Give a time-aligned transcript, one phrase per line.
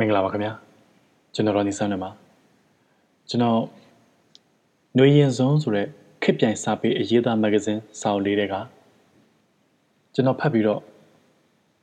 [0.00, 0.52] မင်္ဂလာပါခင်ဗျာ
[1.34, 2.10] ကျွန်တော်ရောနီဆန်းနေပါ
[3.28, 3.58] ကျွန်တော်
[4.94, 5.86] ຫນွေရင်စုံဆိုတဲ့
[6.22, 8.54] ခစ်ပြိုင်စာပေအရေးသားမဂ္ဂဇင်းစာအုပ်လေးတွေက
[10.14, 10.80] ကျွန်တော်ဖတ်ပြီးတော့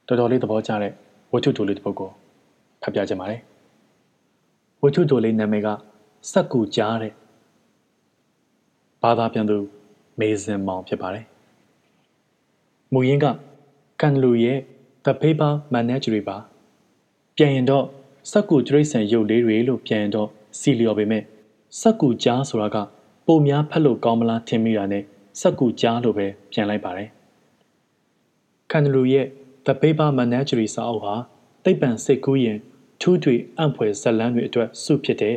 [0.08, 0.92] တော်တော်လေးသဘောကျတဲ့
[1.34, 2.10] ဝတ္ထုတိုလေးတစ်ပုဒ်ကို
[2.82, 3.42] ဖတ်ပြခြင်းပါတယ်
[4.84, 5.68] ဝတ္ထုတိုလေးနာမည်က
[6.32, 7.14] စက်ကူကြားတဲ့
[9.02, 9.58] ဘာသာပြန်သူ
[10.20, 11.26] မေဇင်မောင်ဖြစ်ပါတယ်
[12.94, 13.26] မူရင်းက
[14.02, 14.60] ကန်လူရဲ့
[15.06, 16.38] The Paper Managery ပါ
[17.38, 17.86] ပြန်ရင်တော့
[18.32, 21.24] စက်ကူတရိတ်ဆန်ရုပ်လေးတွေလို့ပြန်ရင်တော့စီလျော်ပေမဲ့
[21.80, 22.78] စက်ကူကြားဆိုတာက
[23.28, 25.04] ပုံများဖက်လို့ကောင်းမလားထင်မိတာနဲ့
[25.40, 27.10] စက်ကူကြားလို့ပဲပြန်လိုက်ပါတယ်။
[28.72, 29.28] ကန်နလူရဲ့
[29.66, 31.16] The Paper Managery စာအုပ်ဟာ
[31.64, 32.58] သိပ္ပံစိတ်ကူးရင်
[33.02, 35.36] ထူးထွေအံ့ဖွယ်ဇာတ်လမ်းတွေအတွက်စုဖြစ်တဲ့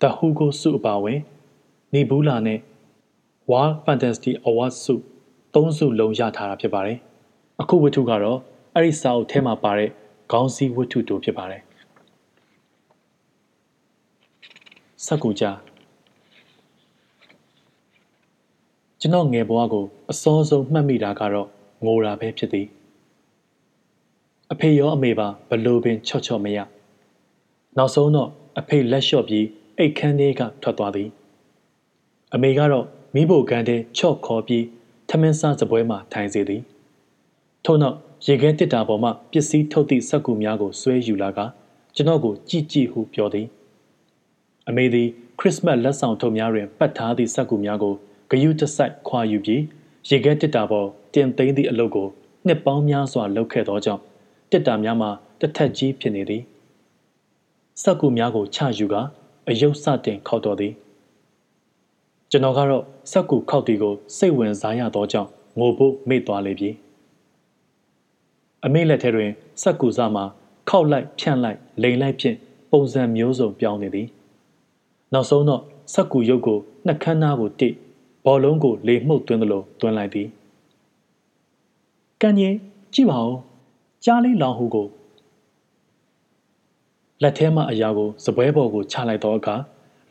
[0.00, 1.20] The Hugo စုအပါဝင်
[1.94, 2.58] နေဘူးလာနဲ့
[3.50, 4.94] World Fantasy Awards စု
[5.54, 6.98] သုံးစုလုံးရထားတာဖြစ်ပါတယ်။
[7.60, 8.38] အခုဝတ္ထုကတော့
[8.74, 9.90] အဲ့ဒီစာအုပ်ထဲမှာပါတဲ့
[10.32, 11.62] ခေါင်းစည်းဝတ္ထုတို့ဖြစ်ပါတယ်
[15.04, 15.44] စက်ကူကြ
[19.00, 21.48] ကျွန်တော်ငယ်ဘဝကိုအစောဆုံးမှတ်မိတာကတော့
[21.84, 22.66] ငိုတာပဲဖြစ်သည်
[24.52, 26.58] အဖေရောအမေပါဘလို့ပင်ချော့ချော့မရ
[27.76, 29.46] နောက်ဆုံးတော့အဖေလက်လျှော့ပြီး
[29.78, 31.08] အိတ်ခမ်းလေးကထွက်သွားသည်
[32.34, 34.64] အမေကတော့မိဖို့ကန်တဲ့ချော့ခေါ်ပြီး
[35.08, 36.62] ထမင်းစားစပွဲမှာထိုင်စေသည်
[37.64, 41.38] ထို့နောက် ရေခဲတစ်တာပေါ်မှပစ္စည်းထုတ်သည့်စက်ကူများကိုဆွဲယူလာက
[41.94, 43.46] ကျွန်တော်ကိုကြည့်ကြည့်ဟုပြောသည်
[44.68, 45.08] အမေသည်
[45.38, 47.94] ခရစ်စမတ်လက်ဆောင်ထုတ်များတွင်ပတ်ထားသည့်စက်ကူများကို
[48.30, 49.62] ဂယုတစိုက်ခွာယူပြီး
[50.08, 52.08] ရေခဲတစ်တာပေါ်တင်သိမ်းသည့်အလုပ်ကို
[52.46, 54.02] နှစ်ပေါင်းများစွာလုပ်ခဲ့သောကြောင့်
[54.50, 56.42] တစ်တာများမှာတစ်ထက်ကြီးဖြစ်နေသည်
[57.82, 58.94] စက်ကူများကိုချယူက
[59.48, 60.72] အယုတ်စတင်ခောက်တော်သည်
[62.30, 66.70] ကျွန်တော်ကတော့စက်ကူခောက်တီကိုစိတ်ဝင်စားရသောကြောင့်ငိုဖို့မေ့သွားလေပြီ
[68.64, 69.30] အမေလက်ထဲတွင်
[69.62, 70.24] စက်ကူစားမှာ
[70.68, 72.36] ခောက်လိုက်ဖြန့်လိုက်လိန်လိုက်ဖြင့်
[72.70, 74.08] ပုံစံမျိုးစုံပြောင်းနေသည်
[75.12, 75.62] နောက်ဆုံးတော့
[75.92, 77.68] စက်ကူရုပ်ကိုနှက်ခမ်းနားကိုတိ
[78.24, 80.28] ဘောလုံးကိုလေမှုတ်သွင်းသလိုသွင်းလိုက်သည်
[82.20, 82.54] ကန်ကြီး
[82.94, 83.36] ကြည့်ပါဦး
[84.04, 84.86] ကြားလေးလောင်ဟူကို
[87.22, 89.54] လက်ထဲမှအရာကိုစပွဲပေါ်ကိုချလိုက်သောအခါ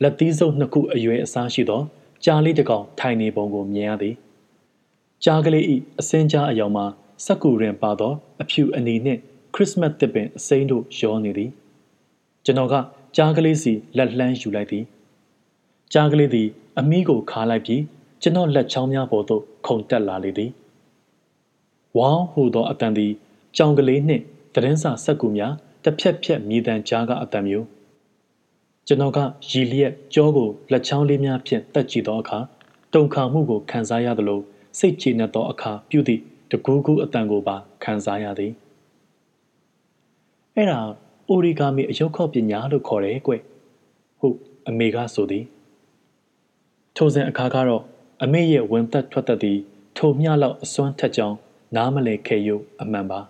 [0.02, 1.80] လက်သီးစုပ်နှစ်ခုအရွယ်အစားရှိသော
[2.24, 4.14] ကြားလေးတစ်ကောင်ထိုင်နေပုံကိုမြင်ရသည်
[5.24, 6.86] ကြားကလေးဤအစင်းကြားအယောင်မှာ
[7.24, 8.12] စက်ကူရင်ပါသော
[8.42, 9.20] အဖြူအနီနှင့်
[9.54, 11.50] ခရစ်စမတ်တစ်ပင်အစိမ်းတို့ရောနေသည်
[12.44, 12.74] ကျွန်တော်က
[13.16, 14.84] ကြားကလေးစီလက်လှမ်းယူလိုက်သည်
[15.92, 17.82] ကြားကလေးသည် အမီးကိုခါလိုက်ပြီး
[18.22, 20.50] ကျွန်တော်လက်ချောင်းများပေါ်သို့ခုန်တက်လာလေသည်
[21.96, 23.12] ဝေါဟူသောအတန်သည်
[23.56, 24.22] ကြောင်ကလေးနှင့်
[24.54, 25.52] တရင်စာစက်ကူများ
[25.84, 27.66] တစ်ဖြက်ဖြက်မြည်တမ်းကြားကအတန်မျိုး
[28.86, 29.18] ကျွန်တော်က
[29.50, 32.38] ရီလျက်ကြောကိုလက်ချောင်းလေးများဖြင့်တက်ကြည့်သောအခါ
[32.92, 34.40] တုန်ခါမှုကိုခံစားရသလို
[34.78, 38.52] စိတ်ချနေသောအခါပြုသည့် တကူးကူးအတန်ကိုပါခံစားရသည်
[40.54, 40.80] အဲ့ဒါ
[41.28, 43.32] အိုရီဂါမီအယုတ်ခော့ပညာလို့ခေါ်တယ်ကွ
[44.18, 44.36] ဟုတ်
[44.68, 45.44] အမေကဆိုသည်
[46.96, 47.82] ထိုစဉ်အခါကတော့
[48.22, 49.58] အမေရဲ့ဝင်သက်ထွက်သက်သည်
[49.96, 51.36] ထိုမျှလောက်အစွမ်းထက်ကြောင်း
[51.76, 53.20] နားမလဲခဲ့ရုံအမှန်ပါ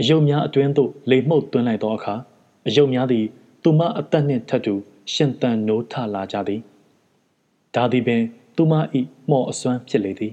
[0.00, 2.14] အယုတ်များအတွင်းသို့လေမှုတ်သွင်းလိုက်သောအခါ
[2.66, 3.24] အယုတ်များသည်
[3.62, 4.74] သူမအသက်နှင့်ထပ်တူ
[5.12, 6.60] ရှင်တန်နိုးထလာကြသည်
[7.74, 8.22] ဒါသည်ပင်
[8.56, 8.72] သူမ၏
[9.30, 10.32] မော့အစွမ်းဖြစ်လေသည်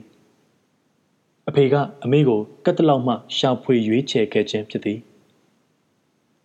[1.50, 5.00] အဖေကအမေကိုကတ်တလောက်မှရှာဖွေရွေးချယ်ခဲ့ခြင်းဖြစ်သည်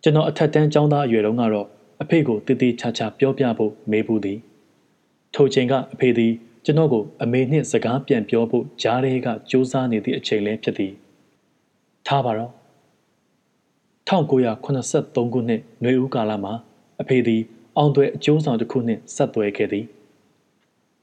[0.01, 1.67] ကျွန်တော်အထက်တန်းကျောင်းသားအရွယ်တုန်းကတော့
[2.01, 4.39] အဖေကိုတည်တည်ချာချာပြောပြဖို့မေးဘူးသည်
[5.35, 6.33] ထိုချိန်ကအဖေသည်
[6.65, 10.93] ကျွန်တော်ကိုအမေနှင့်စကားပြန်ပြောဖို့ကြားထဲကစူးစမ်းနေသည့်အချိန်လည်းဖြစ်သည်
[12.07, 12.51] ထားပါတော့
[14.09, 16.53] 1983ခုနှစ်နွေဦးကာလမှာ
[17.01, 17.41] အဖေသည်
[17.77, 19.85] အောင်သွဲအကျိုးဆောင်တစ်ခုနှင့်ဆက်သွဲခဲ့သည်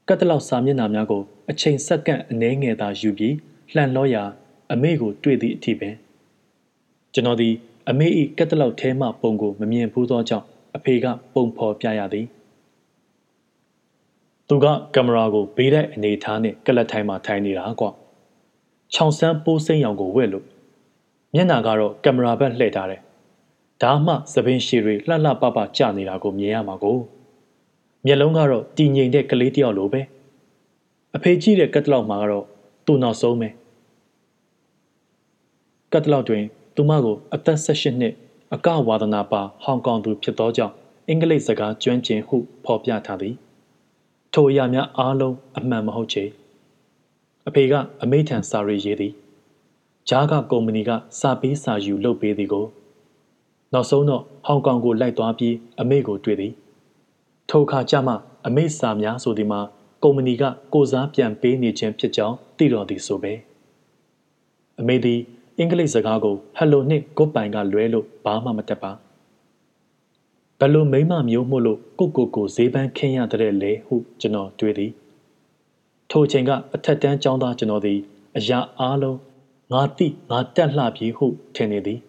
[0.07, 1.21] ကတ်တလောက်စာမျက်နှာများကို
[1.51, 3.35] အချိန်စက္ကန့်အနည်းငယ်သာယူပြီး
[3.75, 4.23] လှန်လောရာ
[4.71, 5.95] အမေကို တွေ့သည့်အထိပင်
[7.13, 7.53] ကျွန်တော်သည်
[7.89, 8.07] အမေ၏
[8.37, 12.25] ကက်တလောက်ထဲမှပုံကိုမမြင်ဘူးသောကြောင့်အဖေက ပုံဖော်ပြရသည်
[14.47, 14.65] သူက
[14.95, 17.89] ကင်မရာကိုဘေးတိုက်အနေထားနဲ့ကလတ်ထိုင်းမှာထိုင်နေတာကွာ
[18.93, 20.45] ချောင်ဆန်းပိုးစိမ့်ရောင်ကိုဝက်လို့
[21.33, 23.01] မျက်နာကတော့ကင်မရာဘက်လှည့်ထားတယ်
[23.83, 26.97] ဒါမှသပင်ရှည်တွေလှလှပပကျနေတာကိုမြင်ရမှာကို
[28.05, 30.01] မျက်လုံးကတော့တည်ငြိမ်တဲ့ကလေးတယောက်လိုပဲ
[31.15, 32.45] အဖေကြည့်တဲ့ကတ်တလောက်မှာကတော့
[32.89, 33.49] သူ့နောက်ဆုံးပဲ
[35.93, 36.43] ကတ်တလောက်တွင်
[36.75, 38.13] သူမကိုအသက်18နှစ်
[38.53, 40.73] အကဝါဒနာပါဟောင်ကောင်သူဖြစ်သောကြောင့်
[41.07, 43.35] အင်္ဂလိပ်စကားကျွမ်းကျင်ဟုဖော်ပြထားသည်
[44.33, 46.23] ထိုအရာများအားလုံးအမှန်မဟုတ်ချေ
[47.47, 49.13] အဖေကအမိထံစာရေးရေးသည်
[50.09, 50.89] ဂျားကကုမ္ပဏီက
[51.19, 52.65] စာပေးစာယူလုပ်ပေးသည်ကို
[53.73, 56.53] နောက်ဆုံးတော့ဟောင်ကောင်ကိုလိုက်သွားပြီးအမေကိုတွေ့သည်
[57.49, 58.13] ထိုအခါကျမှ
[58.47, 59.59] အမေစာများဆိုဒီမှာ
[60.03, 60.43] ကုမ္ပဏီက
[60.73, 63.33] ကိုစားပြန်ပေးနေခြင်းဖြစ်ကြောင်းသိတော်သည်ဆိုပဲ
[64.79, 65.19] အမေသည်
[65.57, 68.91] အင်္ဂလိပ်စကားကိုဟယ်လိုနှင့်ဂုတ်ပိုင်ကလွဲလို့ဘာမှမတတ်ပါ
[70.59, 74.91] ဘယ်လိုမိမမျိုးမှုလို့ကိုကိုကိုဈေးပန်းခင်းရတဲ့လေဟုကျွန်တော်တွေးသည်
[76.11, 77.99] ထိုချိန်ကအထက်တန်းကျောင်းသားကျွန်တော်သည်
[78.37, 79.17] အရာအားလုံး
[79.71, 81.25] ငါတိငါတက်လှပြီဟု
[81.55, 81.99] ထင်နေသည်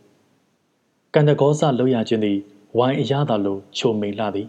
[1.15, 2.39] ကန္တကောစလောက်ရခြင်းသည်
[2.79, 4.49] ဝိုင်းအရသာလိုချုံမိန်လှသည်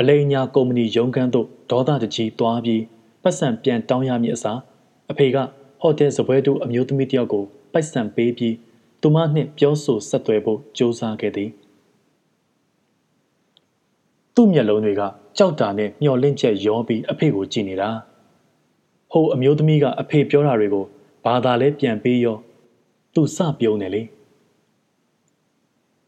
[0.00, 2.82] အလိညာကုမ္ပဏီရုံးခန်းသို့ဒေါသတကြီးတွားပြီး
[3.22, 4.58] ပတ်စံပြန်တောင်းရမည်အစား
[5.10, 5.36] အဖေက
[5.80, 8.54] ဟိုတယ်စပွဲတို့အမျိုးသမီးတယောက်ကိုပိုက်ဆံပေးပြီး
[9.00, 11.50] သူမနှင့်ပြောဆိုဆက်သွယ်ဖို့ကြိုးစားခဲ့သည်
[14.34, 15.02] သူ့မျက်လုံးတွေက
[15.38, 17.90] ကြောက်တာနဲ့မျောလင့်ချက်ရောပြီးအဖေကိုကြည့်နေတာ
[19.12, 20.84] ဟိုအမျိုးသမီးကအဖေပြောတာတွေကို
[21.24, 22.36] ဘာသာလဲပြန်ပေးရော
[23.14, 24.02] သူစပြုံးတယ်လေ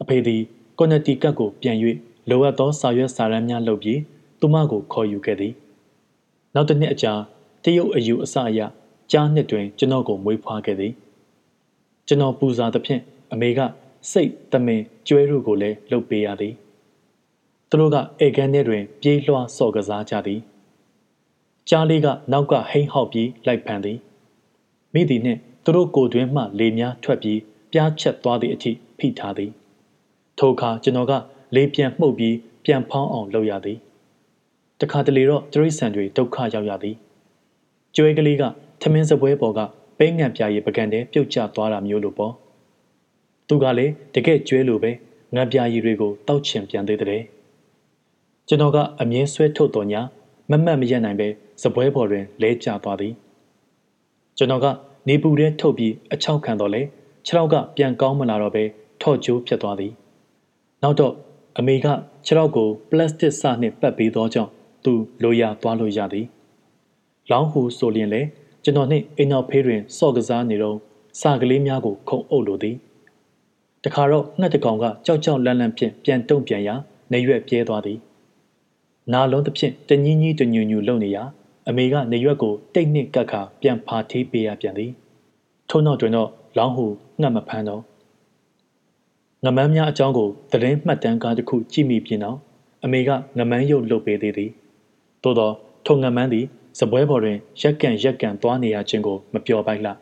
[0.03, 0.43] အဖေသည်
[0.79, 1.79] ကွန်နတီကတ်ကိုပြန်၍
[2.29, 4.01] လိုအပ်သောစာရွက်စာတမ်းများလုပ်ပြီး
[4.41, 5.53] သူမကိုခေါ်ယူခဲ့သည်
[6.55, 7.13] နောက်တစ်နှစ်အကြာ
[7.65, 8.61] တရုတ်အယူအဆအရ
[9.13, 10.93] ကြားနှစ်တွင်ကျွန်တော်ကိုမွေးဖွားခဲ့သည်
[12.07, 13.61] ကျွန်တော်ပူဇာသဖြင့်အမေက
[14.13, 16.55] စိတ်တမင်ကျွဲတို့ကိုလည်းလှုပ်ပေးရသည်
[17.69, 20.41] သူတို့ကဧကန်ထဲတွင် ပြေးလွှားစော့ကစားကြသည်
[21.69, 23.99] ကြားလေးကနောက်ကဟိန်းဟောက်ပြီးလိုက်ဖန်သည်
[24.95, 27.41] မိသည်နှင့်သူတို့ကိုတွင်မှလေများထွက်ပြီး
[27.73, 29.51] ပြားချက်သွားသည့်အထိဖိထားသည်
[30.39, 31.13] ထိုအခါကျွန်တော်က
[31.55, 33.79] လေပြန်မှုတ်ပြီးပြန်ဖောင်းအောင်လုပ်ရသည်
[34.81, 36.97] တခါတလေတော့တရိษံတွေဒုက္ခရောက်ရသည်
[37.97, 38.43] ကျွဲကလေးက
[38.83, 39.61] ထမင်းစပွဲပေါ်က
[39.99, 42.33] ပဲငံပြာရည်ပကံတဲပြုတ်ကျသွားတာမျိုးလိုပေါ့
[43.49, 44.91] သူကလည်းတကယ်ကျွဲလိုပဲ
[45.35, 47.23] ငံပြာရည်တွေကိုတောက်ချင်ပြန်သေးတဲ့
[48.49, 50.01] ကျွန်တော်ကအမြင်ဆွဲထုတ်တော်ညာ
[50.51, 51.29] မမတ်မရက်နိုင်ပဲ
[51.63, 53.13] စပွဲပေါ်တွင်လဲကျသွားသည်
[54.37, 54.67] ကျွန်တော်က
[55.09, 56.83] နေပူထဲထုတ်ပြီးအချောက်ခံတော်လဲ
[57.27, 58.65] ခြေထောက်ကပြန်ကောင်းမလာတော့ပဲ
[59.03, 59.93] ထော့ကျိုးဖြစ်သွားသည်
[60.83, 61.15] နောက်တော့
[61.59, 61.87] အမေက
[62.27, 64.51] ခြေထောက်ကိုပလတ်စတစ်စနှင့်ပတ်ပေးသောကြောင့်
[64.85, 64.93] သူ
[65.23, 66.27] လိုရာသွားလို့ရသည်
[67.31, 68.21] လောင်းဟူဆိုလျင်လေ
[68.65, 70.77] ကျွန်တော်နှင့်အိမ်နောက်ဖေးတွင်စော့ကစားနေတော့
[71.21, 72.77] စာကလေးများကိုခုံအုပ်လိုသည်
[73.85, 76.75] တခါတော့ငှက်တကောင်ကကြောက်ကြောက်လန့်လန့်ဖြင့်ပြန်တုံပြန်ရာ
[77.13, 77.99] နေရွက်ပြဲသွားသည်
[79.13, 81.23] နာလုံးတစ်ဖြင့်တညင်းကြီးတညူညူလုံနေရာ
[81.69, 84.91] အမေကနေရွက်ကိုတိတ်နှင့်ကတ်ခါပြန်ဖာထေးပေးရပြန်သည်
[85.69, 86.87] ထို့နောက်တွင်တော့လောင်းဟူ
[87.21, 87.83] ငှက်မဖမ်းတော့
[89.45, 92.39] ငမန်းများအကြောင်းကိုသတင်းမှတ်တမ်းကားတစ်ခုကြည့်မိပြင်တော့
[92.85, 94.51] အမေကငမန်းရုပ်လုပ်ပေးသေးသည်
[95.23, 95.51] သို့သော
[95.87, 96.47] ထုံငမန်းသည်
[96.79, 99.93] စပွဲပေါ်တွင်ရက်ကန်ရက်ကန်သွားနေရခြင်းကိုမပျော်ပိုက်လှ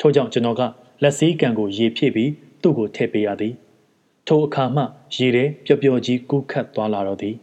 [0.00, 0.62] ထို့ကြောင့်ကျွန်တော်က
[1.02, 2.30] လက်စည်းကန်ကိုရေဖြည့်ပြီး
[2.62, 3.54] သူ့ကိုထည့်ပေးရသည်
[4.26, 4.82] ထိုအခါမှ
[5.16, 7.36] ရေထဲပျော်ပျော်ကြီးကူးခတ်သွားလာတော့သည်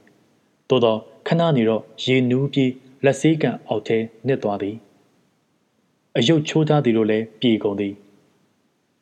[0.69, 0.95] သို့သော
[1.27, 2.71] ခဏနေတော့ရေနူးပြီး
[3.05, 3.97] လက်စည်းကန်အောက်ထဲ
[4.27, 4.75] နစ်သွားသည်
[6.17, 7.93] အယုတ်ချိုးသားသည်တို့လည်းပြေကုန်သည်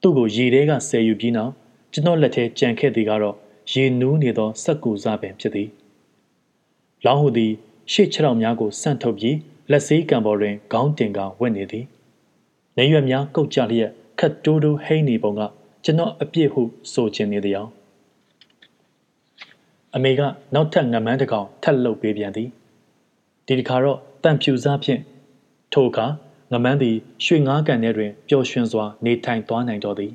[0.02, 1.54] သူ့ကိုရေထဲကဆယ်ယူပြီးနောက်
[1.94, 3.36] ကျွန်တော်လက်ထဲကြံခဲ့သည်ကတော့
[3.71, 5.69] ရေနူးနေသောစက်ကူစားပင်ဖြစ်သည်
[7.06, 7.51] လောင်းဟူသည်
[7.91, 9.38] ရှေ့ခြေထောက်များကိုဆန့်ထုတ်ပြီး
[9.71, 11.86] လက်စေးကံပေါ်တွင်ခေါင်းတင်ကဝက်နေသည်
[12.77, 15.41] နေရွက်များကုတ်ကြလျက်ခတ်တိုးတိုးဟိန်းနေပုံက
[15.83, 16.62] ကျွန်တော်အပြစ်ဟု
[16.94, 17.71] ဆိုချင်နေသည်အောင်
[19.95, 20.21] အမေက
[20.53, 22.50] နောက်ထပ်ငမန်းတစ်ကောင်ထပ်လုတ်ပေးပြန်သည်
[23.45, 25.01] ဒီတစ်ခါတော့တန်ဖြူစားဖြင့်
[25.74, 26.06] ထိုအခါ
[26.51, 26.95] ငမန်းသည်
[27.25, 30.13] ရွှေငါးကန်ထဲတွင်ပျော်ရွှင်စွာနေထိုင်သွားနိုင်တော်သည်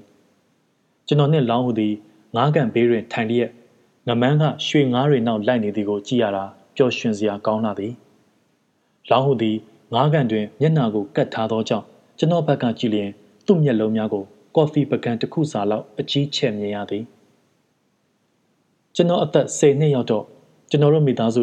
[1.06, 1.94] ကျွန်တော်နှင့်လောင်းဟူသည်
[2.36, 3.50] ငါးကန်ဘေးတွင်ထိုင်လျက်
[4.06, 6.44] ငမန်းကရွှေငါးတွေနောက်လိုက်နေသည်ကိုကြည့်ရတာ
[6.76, 7.92] ပျော်ရွှင်စရာကောင်းလာသည်
[9.10, 9.56] လောင်းဟူသည်
[9.94, 11.86] ငါးကန်တွင်မျက်နှာကိုကတ်ထားသောကြောင့်
[12.18, 13.10] ကျွန်တော်ဘက်ကကြည့်လျင်
[13.46, 14.24] သူ့မျက်လုံးများကို
[14.56, 17.04] ကော်ဖီပကံတစ်ခုစာလောက်အကြီးကျယ်မြင်ရသည်
[18.94, 20.24] ကျွန်တော်အသက်10နှစ်ရောက်တော့
[20.70, 21.42] ကျွန်တော်တို့မိသားစု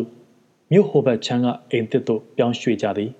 [0.71, 3.11] မြို့ဟိုဘက်ချမ်းကအိမ်တစ်သို့ပြောင်းရွှေ့ကြသည်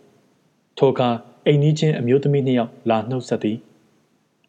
[0.77, 1.09] ထိုအခါ
[1.45, 3.57] အိမ်ကြီးချင်းအမျိုးသမီးနှစ်ယောက်လာနှုတ်ဆက်သည်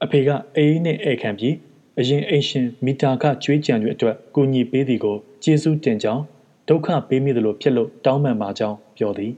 [0.03, 1.55] အဖေကအေးနဲ့ဧကန်ပြီး
[2.01, 6.23] အရင်အိမ်ရှင်မီတာခကျွေးကြံတွေအတွက်ကူညီပေးသည်ကိုကျေးဇူးတင်ကြောင်း
[6.69, 9.33] ဒုက္ခပေးမိသလိုဖြစ်လို့တောင်းပန်ပါကြောင်းပြောသည်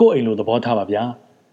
[0.00, 1.04] ကို့အိမ်လိုသဘောထားပါဗျာ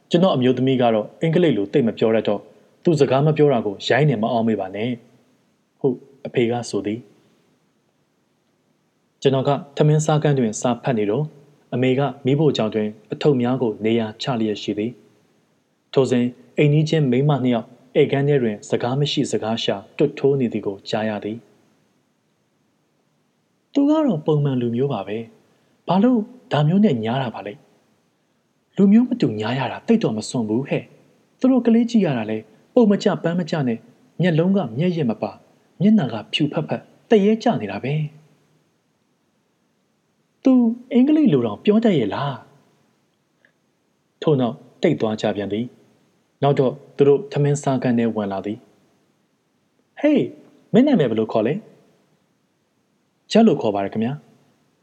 [0.10, 2.42] ကျွန်တော်အမျိုးသမီးကတော့အင်္ဂလိပ်လိုတိတ်မပြောရတော့
[2.84, 4.90] သူစကားမပြောတာကိုရိုင်းနေမအောင်မေးပါနဲ့
[5.80, 7.00] ဟုတ်အဖေကဆိုသည်
[9.22, 11.25] ကျွန်တော်ကထမင်းစားကန်းတွင်စာဖတ်နေတော့
[11.74, 14.92] အမေကမိဖို့ကြောင့်တွင် အထုပ်များကိုနေရာချလျက်ရှိသည်
[15.94, 16.25] ထိုစဉ်
[16.58, 21.38] အိမ်ကြီးချင်းမိမနှစ်ယောက် အိတ်ကန်းထဲတွင် စကားမရှိစကားရှာတွတ်ထိုးနေသည်ကိုကြားရသည်
[23.73, 25.17] သူကတော့ပုံမှန်လူမျိုးပါပဲ
[25.88, 26.19] ဘာလို့
[26.51, 27.53] ဒါမျိုးနဲ့ညားတာပါလဲ
[28.77, 30.83] လူမျိုးမတူညားရတာတိတ်တော့မစွန်ဘူးဟဲ့
[31.39, 32.38] သူတို့ကလေးကြည့်ရတာလဲ
[32.73, 33.79] ပုံမကြပန်းမကြနဲ့
[34.21, 35.31] မျက်လုံးကမျက်ရည်မပါ
[35.81, 37.93] မျက်နှာကဖြူဖက်ဖက်တရေကြနေတာပဲ
[40.43, 40.53] သူ
[40.93, 42.38] အင်္ဂလိပ်လိုတော့ပြောတတ်ရဲ့လား
[44.21, 45.65] ထို့နောက်တိတ်သွားကြပြန်သည်
[46.43, 48.57] နောက်တော့သူ တို့ထမင်းစားကန်ထဲဝင်လာသည်
[50.00, 50.25] ဟေး
[50.74, 51.53] မင်းနာမည်ဘယ်လိုခေါ်လဲ
[53.31, 54.13] ချက်လို့ခေါ်ပါရခင်ဗျာ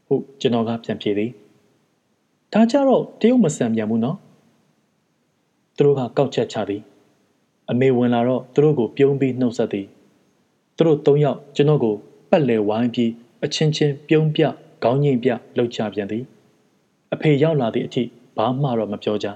[0.07, 1.29] ဟုတ်ကျွန်တော်ကပြန်ဖြေသည်
[2.53, 4.17] ဒါကြတော့တရုတ်မဆန်ပြန်ဘူးနော်
[5.77, 6.81] သူတို့ကကောက်ချက်ချသည်
[7.71, 9.87] အမေဝင်လာတော့သူတို့ကိုပြုံးပြီးနှုတ်ဆက်သည်
[10.77, 11.95] သူတို့သုံးယောက်ကျွန်တော်ကို
[12.29, 13.11] ပတ်လည်ဝိုင်းပြီး
[13.43, 14.41] အချင်းချင်းပြုံးပြ
[14.83, 16.23] ခေါင်းငိမ့်ပြလှုပ်ချပြန်သည်
[17.13, 18.03] အဖေရောက်လာသည့်အထိ
[18.37, 19.27] ဘာမှတော့မပြောကြ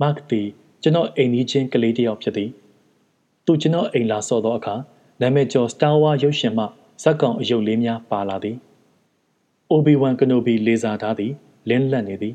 [0.00, 0.48] မတ်သည်
[0.86, 2.50] ကျွန်တော်အိမ်ကြီးချင်းကလေးတယောက်ဖြစ်သည်
[3.46, 4.74] သူကျွန်တော်အိမ်လာဆော့သောအခါ
[5.20, 6.64] နာမည်ကျော် Star Wars ရုပ်ရှင်မှ
[7.02, 8.56] ဇက်ကောင်အယုတ်လေးများပါလာသည်
[9.72, 11.32] Obi-Wan Kenobi လေးစားထားသည်
[11.68, 12.34] လင်းလက်နေသည်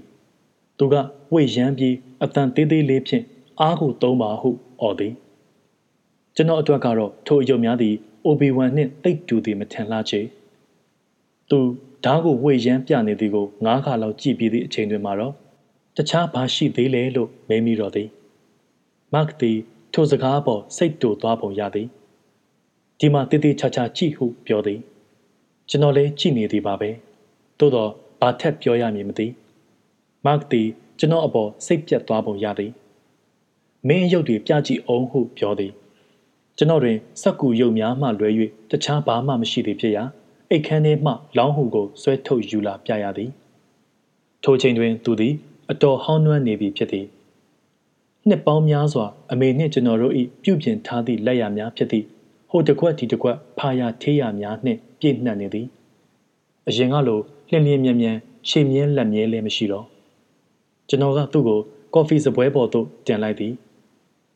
[0.78, 0.96] သူက
[1.34, 3.24] ဝိတ်ရမ်းပြီးအတန်သေးသေးလေးဖြင့်
[3.62, 4.50] အားကိုသုံးပါဟု
[4.82, 5.14] အော်သည်
[6.36, 7.96] ကျွန်တော်အတွက်ကတော့ထိုအယုတ်များသည်
[8.28, 10.22] Obi-Wan နှင့်တိတ်တူသည်မထင်လှချေ
[11.50, 11.60] သူ
[12.06, 15.34] ဓားကိုဝိတ်ရမ်းပြနေသည်ကိုငါးခါလောက်ကြည့်ပြီးသည့်အချိန်တွင်မှာတော့
[15.98, 18.10] တခြားဘာရှိသေးလဲလို့မေးမိတော့သည်
[19.14, 19.58] မတ်သည်
[19.94, 21.88] ထိုစကားပေါ်စိတ်တူသွားပုံရသည်
[23.00, 24.80] ဒီမှာတည်တည်ချာချာကြည့်ဟုပြောသည်
[25.70, 26.90] ကျွန်တော်လည်းကြည့်နေသည်ပါပဲ
[27.60, 27.92] သို့တော့
[28.22, 29.28] ဘာထက်ပြောရမည်မသိ
[30.26, 30.68] မတ်သည်
[31.00, 32.72] ကျွန်တော်အပေါ်စိတ်ပြတ်သွားပုံရသည်
[33.88, 35.72] မင်းရုပ်တွေပြကြည့်အောင်ဟုပြောသည်
[36.58, 38.30] ကျွန်တော်တွင်စက်ကူရုပ်များမှလွဲ၍
[38.72, 40.04] တခြားဘာမှမရှိသည်ဖြစ်ရာ
[40.50, 43.30] အိတ်ခမ်းထဲမှလောင်းဟုကိုဆွဲထုတ်ယူလာပြရသည်
[44.44, 45.34] ထိုချိန်တွင်သူသည်
[45.72, 47.06] အတော်ဟောင်းနွမ်းနေပြီဖြစ်သည်
[48.30, 50.14] နှစ်ပေါင်းများစွာအမေနှင့်ကျွန်တော်တို့၏
[50.44, 52.06] ပြုပြင်ထားသည့်လက်ရများဖြစ်သည့်
[52.50, 55.68] ဟိုတကွက်ဒီတကွက်ဖာယာထေးရများနှင့်ပြည့်နှံ့နေသည်
[56.68, 59.86] အရင်ကလိုလျင်လျင်မြန်မြန်ခြေမြဲလက်မြဲလည်းမရှိတော့
[60.90, 61.60] ကျွန်တော်ကသူ့ကို
[61.94, 63.54] ကော်ဖီစပွဲပေါ်သို့တင်လိုက်သည်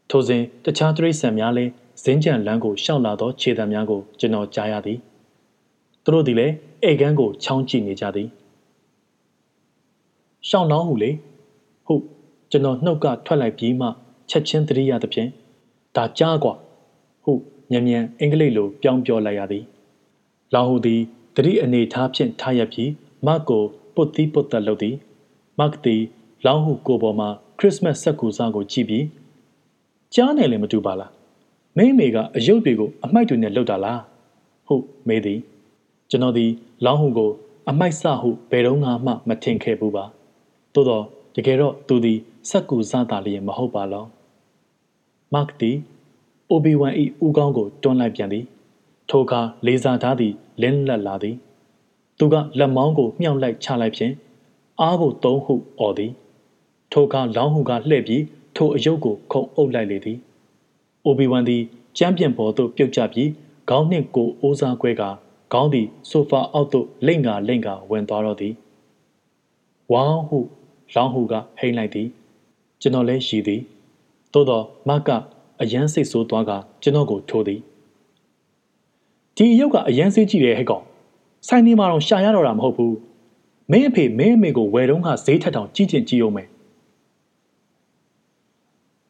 [0.10, 1.72] ထိုစဉ်တခြားတရိษံများလည်း
[2.04, 5.00] ဇင်းကြံလမ်းကိုရှောက်လာသောခြေတံများကိုကျွန်တော်ကြားရသည်
[6.04, 6.54] သူတို့သည်လည်း
[6.88, 8.27] ဧကန်းကိုချောင်းကြည့်နေကြသည်
[10.50, 11.12] ရှောင်းလောင်းဟုလေ
[11.86, 12.04] ဟုတ်
[12.50, 13.88] ကျွန်တော်နှုတ်ကထွက်လိုက်ပြီးမှ
[14.30, 15.28] ချက်ချင်းသတိရသဖြင့်
[15.97, 16.54] ဒါကြားกว่า
[17.25, 19.64] ဟုတ်မြန်မြန်အင်္ဂလိပ်လိုပြောင်းပြောလိုက်ရသည်
[20.54, 21.00] လောင်ဟူသည်
[21.37, 22.90] သတိအနေထားဖြင့်ထားရပြီး
[23.26, 23.64] မတ်ကို
[23.95, 24.97] ပုတ်သီးပုတ်သက်လုပ်သည်
[25.59, 26.02] မတ်သည်
[26.47, 27.28] လောင်ဟူကိုပေါ်မှာ
[27.59, 29.07] ခရစ်စမတ်ဆက်ကူစားကိုကြည့်ပြီး
[30.14, 31.12] ကြားနေလည်းမတူပါလား
[31.76, 34.00] မိမေကအယုတ်တွေကိုအမိုက်တွေနဲ့လှုပ်တာလား
[34.66, 35.40] ဟုတ်မေးသည်
[36.11, 36.50] ကျွန်တော်သည်
[36.85, 37.30] လောင်းဟုကို
[37.69, 38.90] အမိုက်ဆဟုဘယ်တော့မှ
[39.28, 40.04] မထင်ခဲ့ဘူးပါ
[40.75, 41.04] သို့တော့
[41.37, 42.19] တကယ်တော့သူသည်
[42.50, 44.06] စက်ကူစားတာလျင်မဟုတ်ပါလော
[45.34, 45.78] မတ်သည်
[46.50, 46.94] အိုဘီဝမ်၏
[47.25, 48.46] ဦးကောင်းကိုတွန်းလိုက်ပြန်သည်
[49.10, 51.36] ထိုအခါလေစာသားသည်လင်းလက်လာသည်
[52.18, 54.14] သူကလက်မောင်းကိုမြှောက်လိုက်ချလိုက်ဖြင့်
[54.82, 56.12] အားကိုသုံးဟုအော်သည်
[56.92, 58.24] ထိုအခါလောင်းဟုကလှည့်ပြီး
[58.56, 60.18] ထိုအယုတ်ကိုခုံအုပ်လိုက်လေသည်
[61.06, 61.62] အိုဘီဝမ်သည်
[61.98, 63.30] ကျမ်းပြင်ပေါ်သို့ပြုတ်ကျပြီး
[63.70, 65.04] ခေါင်းနှင့်ကိုအိုးစားခွဲက
[65.54, 68.54] ခေါင်းသည်ဆိုဖာအောက်သို့လိမ့်ကလိမ့်ကဝင်သွားတော့သည်
[69.92, 70.40] ဝေါဟု
[70.94, 72.10] လောင်းဟုကဟိမ့်လိုက်သည်
[72.86, 73.62] ကျွန်တော်လည်းရှိသည်
[74.34, 75.10] သို့တော့မက
[75.62, 76.51] အယမ်းစိတ်ဆိုးသွားက
[76.82, 77.60] ကျွန်တော်ကိုထိုးသည်
[79.36, 80.84] ဒီအယုတ်ကအယမ်းစေးကြည့်တယ်ဟဲ့ကောင်
[81.48, 82.96] ဆိုင်နေမှာတော့ရှာရတော့တာမဟုတ်ဘူး
[83.72, 86.48] မင်းအဖေမင်းအမေကိုဝယ်တော့ကဈေးထက်တောင်ကြီးကျင်ကြီးအောင်မယ်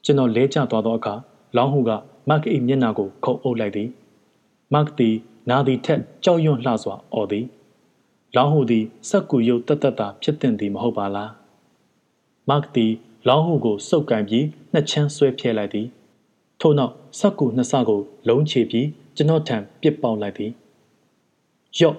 [0.03, 1.13] ကျွန်တော်လဲကျသွားသောအခါ
[1.55, 1.91] လောင်းဟုက
[2.29, 3.89] မတ်၏မျက်နှာကိုခုတ်အုပ်လိုက်သည်
[4.74, 5.15] မတ်သည်
[5.50, 7.46] နာသည်ထက်ကြောက်ရွံ့လှစွာအော်သည်
[8.36, 11.32] လောင်းဟုသည်စက်ကူရုပ်တက်တက်တာဖြစ်တင်သည်မဟုတ်ပါလား
[12.50, 12.94] မတ်သည်
[13.27, 15.88] လောင်းဟုကိုစုပ်ကန်ပြီးနှစ်ချမ်းဆွဲဖြဲလိုက်သည်
[16.60, 20.51] ထို့နောက်စက်ကူနှစ်ဆကို လုံးချပြီးကျွန်တော်ထံပစ်ပေါက်လိုက်သည်
[21.79, 21.98] ယော့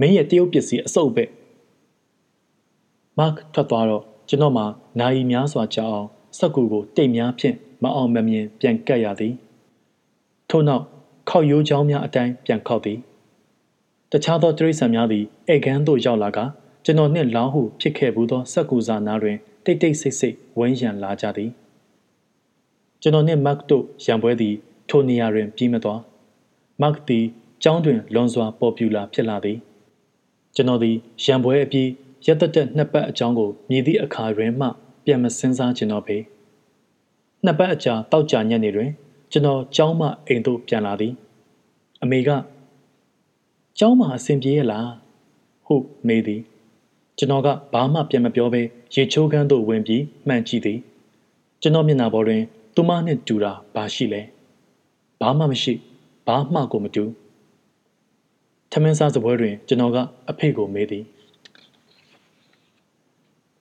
[0.00, 1.24] မင်းရဲ့တရုတ်ပစ္စည်းအစုပ်ပဲ
[3.18, 4.64] မတ်ထွက်သွားတော့ကျွန်တော်မှ
[5.00, 9.34] နိုင်များစွာကြာအောင်စက်ကူကိုတိတ်များဖြင့်မအောင်မမြင်ပြန်ကပ်ရသည်
[10.50, 10.84] ထို့နောက်
[11.28, 12.98] ခောက်ရိုးချောင်းများအတိုင်းပြန်ခောက်သည်
[14.12, 16.38] တခြားသောတိရစ္ဆာန်များသည်ဧကန်းသို့ရောက်လာက
[16.84, 21.50] ကျွန်တော်နှင့်လောင်းဟုဖြစ်ခဲ့ဘူးသောစက်ကူစာနာတွင် တိတ်တိတ်ဆိတ်ဆိတ်ဝန်းရံလာကြသည်
[23.02, 24.54] ကျွန်တော်နှင့်မတ်တို့ရံပွဲသည်
[24.88, 26.00] ထိုနေရာတွင်ပြီးမသွား
[26.80, 27.24] မတ်သည်
[27.62, 29.58] ကျောင်းတွင်လွန်စွာပေါ်ပြူလာဖြစ်လာသည်
[30.54, 31.88] ကျွန်တော်သည်ရံပွဲအပြီး
[32.26, 34.68] ရက်သက်သက်နှစ်ပတ်အကြောင်းကိုမြည်သည့်အခါတွင်မှ
[35.04, 36.16] ပြန်မစင်းစားကျွန်တော်ပေ
[37.44, 38.90] နှစ်ပတ်အကြာတောက်ကြညက်နေတွင်
[39.32, 41.12] ကျွန်တော်ကျောင်းမှအိမ်သို့ပြန်လာသည်
[42.02, 42.30] အမေက
[43.78, 44.88] ကျောင်းမှာအဆင်ပြေရလား
[45.66, 46.42] ဟုတ်မေးသည်
[47.18, 48.60] ကျွန်တော်ကဘာမှပြန်မပြောဘဲ
[48.94, 50.78] ရေချိုးခန်းသို့ဝင်ပြီးမှန်ကြည့်သည်
[51.62, 52.42] ကျွန်တော်မျက်နှာပေါ်တွင်
[52.74, 54.22] သူမနှင့်တူတာဘာရှိလဲ
[55.20, 55.74] ဘာမှမရှိ
[56.26, 57.04] ဘာမှကိုမတူ
[58.70, 59.96] ထမင်းစားစပွဲတွင်ကျွန်တော်က
[60.30, 61.04] အဖေကိုမေးသည်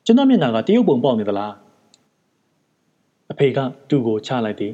[0.05, 1.53] ကျွန်တော်မျက်နှာကတရုတ်ပုံပေါက်နေသလား
[3.31, 4.74] အဖေကသူ့ကိုချလိုက်သည်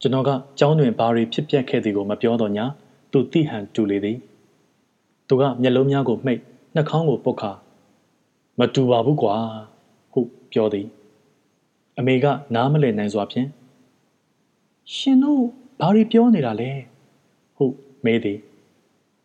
[0.00, 2.64] ကျွန်တော်ကကျောင်းတွင်ဘာတွေဖြစ်ပျက်ခဲ့သည်ကိုမပြောတော့ညာ
[3.12, 4.16] သူတိဟန်တူလေသည်
[5.28, 6.40] သူကမျက်လုံးများကိုမှိတ်
[6.74, 7.52] နှာခေါင်းကိုပုတ်ခါ
[8.58, 9.34] မတူပါဘူးကွာ
[10.12, 10.20] ဟု
[10.52, 10.86] ပြောသည်
[11.98, 13.48] အမေကနားမလည်နိုင်စွာဖြင့်
[14.94, 15.42] ရှင်တို့
[15.80, 16.70] ဘာတွေပြောနေတာလဲ
[17.56, 17.64] ဟု
[18.04, 18.38] မေးသည်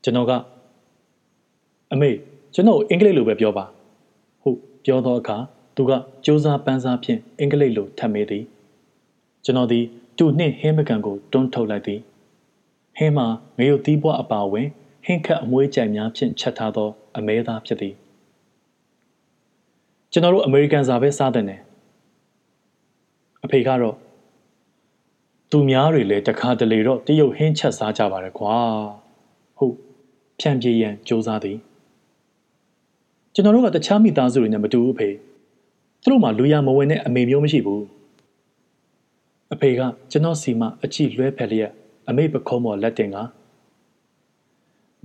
[0.03, 0.31] ကျွန်တော်က
[1.93, 2.10] အမေ
[2.53, 3.65] ကျွန်တော်အင်္ဂလိပ်လိုပဲပြောပါ
[4.41, 4.50] ဟု
[4.86, 5.38] ပြောသောအခါ
[5.75, 5.91] သူက
[6.25, 8.43] စူးစမ်းပန်းစားဖြင့်အင်္ဂလိပ်လိုထပ်မေးသည်
[9.46, 9.86] ကျွန်တော်သည်
[10.17, 12.00] တူနှင့်ဟင်းပကံကိုတွန်းထုတ်လိုက်သည်
[12.98, 14.67] ဟင်းမှာငရုတ်သီးပွားအပါဝင်
[15.05, 17.96] ဟင်းခတ်အမွှေးကြိုင်များဖြင့်ချက်ထားသော အမဲသားဖြစ်သည်
[20.17, 21.62] ကျွန်တော်တို့အမေရိကန်စာပဲစားတဲ့နယ်
[23.45, 23.95] အဖေကတော့
[25.51, 28.55] သူများတွေလည်းတခါတလေတော့တရုတ်ဟင်းချက်စားကြပါရကွာ
[29.57, 29.75] ဟုတ်
[30.39, 31.57] ဖြန့်ပြေးရန်စ조사သည်
[33.33, 35.09] ကျွန်တော်တို့ကတခြားမိသားစုတွေနဲ့မတူဘူးဖေ
[36.01, 37.83] သူတို့မှလူရမဝင်တဲ့အမေမျိုးမရှိဘူး
[39.53, 39.81] အဖေက
[40.12, 41.71] ကျွန်တော်စီမအကြည့်လွဲဖက်လျက်
[42.09, 43.17] အမေပခုံးပေါ်လက်တင်က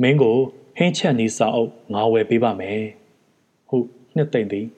[0.02, 0.36] မင်းကို
[0.76, 2.84] ဟင်းချက်နီးစာအုပ်ငါဝယ်ပေးပါမယ်
[3.68, 4.68] ဟုတ်နှစ်သိမ့်သည်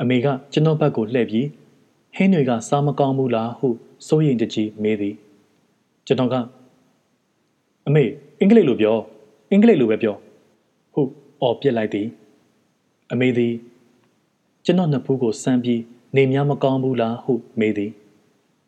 [0.00, 1.46] အမေကကျွန်တော်ဘက်ကိုလှည့်ပြီး
[2.16, 3.68] ဟင်းတွေကစားမကောင်းဘူးလားဟု
[4.06, 5.14] စိုးရိမ်တကြီးမေးသည်
[6.06, 6.34] ကျွန်တော်က
[7.86, 8.04] အမေ
[8.40, 8.96] အင်္ဂလိပ်လိုပြော
[9.50, 10.16] အင်္ဂလိပ်လိုပဲပြော
[10.94, 11.10] ဟုတ်
[11.42, 12.06] အော်ပြစ်လိုက်သည်
[13.12, 13.52] အမေသည်
[14.64, 15.80] ကျွန်တော်နှစ်ဖူးကိုစမ်းပြီး
[16.16, 17.90] နေများမကောင်းဘူးလားဟုမေးသည်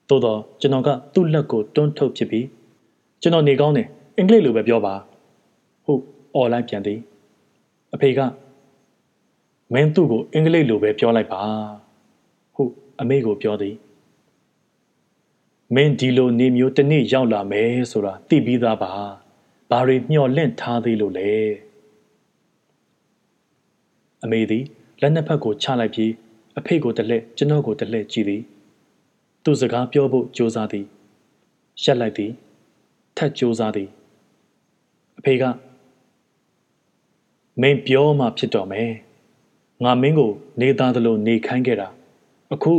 [0.09, 2.47] သို့တော့ကျွန်တော်ကသူ့လက်ကိုတွန်းထုတ်ဖြစ်ပြီး
[3.23, 4.95] ကျွန်တော်နေကောင်းတယ်အင်္ဂလိပ်လိုပဲပြောပါ
[5.85, 6.03] ဟုတ်
[6.35, 6.99] အော်လိုက်ပြန်သည်
[7.95, 8.21] အဖေက
[9.73, 11.43] မင်းသူ့ကိုအင်္ဂလိပ်လိုပဲပြောလိုက်ပါ
[12.55, 13.77] ဟုတ်အမေကိုပြောသည်
[15.75, 18.91] မင်းဒီလိုနေမျိုးတစ်နေ့ရောက်လာမယ်ဆိုတာသိပြီးသားပါ
[19.71, 21.31] ဘာတွေမျှော်လင့်ထားသေးလို့လဲ
[24.25, 24.65] အမေသည်
[25.01, 26.13] လက်နှစ်ဖက်ကိုချလိုက်ပြီး
[26.59, 28.43] အဖေကိုတလှည့်ကျွန်တော်ကိုတလှည့်ကြည့်သည်
[29.45, 30.87] သူစကားပြောဖို့ကြိုးစားသည်
[31.83, 32.33] ရှက်လိုက်သည်
[33.17, 33.89] ထက်ကြိုးစားသည်
[35.19, 35.45] အဖေက
[37.61, 38.91] မင်းပြောမှဖြစ်တော်မယ်
[39.83, 41.89] ငါမင်းကို နေသားသလိုနေခိုင်းခဲ့တာ
[42.53, 42.73] အခု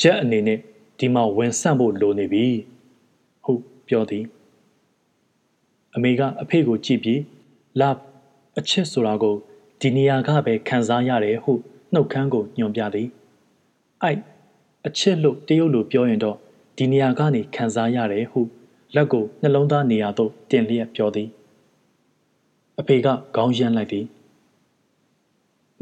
[0.00, 0.58] ချက်အနေနဲ့
[0.98, 2.44] ဒီမှာဝင်ဆန့်ဖို့လိုနေပြီ
[3.44, 4.24] ဟုတ်ပြောသည်
[5.94, 7.20] အမေကအဖေကိုကြည့်ပြီး
[7.80, 7.90] လာ
[8.58, 9.34] အချစ်ဆိုတာကို
[9.80, 11.52] ဒီနေရာကပဲခံစားရတယ်ဟု
[11.92, 13.08] နှုတ်ခမ်းကိုညွှန်ပြသည်
[14.02, 14.20] အိုက်
[14.86, 16.36] အချစ်လို့တရုတ်လိုပြောရင်တော့
[16.76, 18.40] ဒီနေရာကနေခံစားရတယ်ဟု
[18.94, 21.28] လက်ကိုနှလုံးသားနေရာသို့တင်လျက်ပြောသည်
[22.80, 24.04] အဖေကခေါင်းရမ်းလိုက်သည်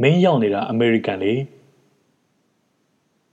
[0.02, 1.32] မင်းရောက်နေတာအမေရိကန်လေ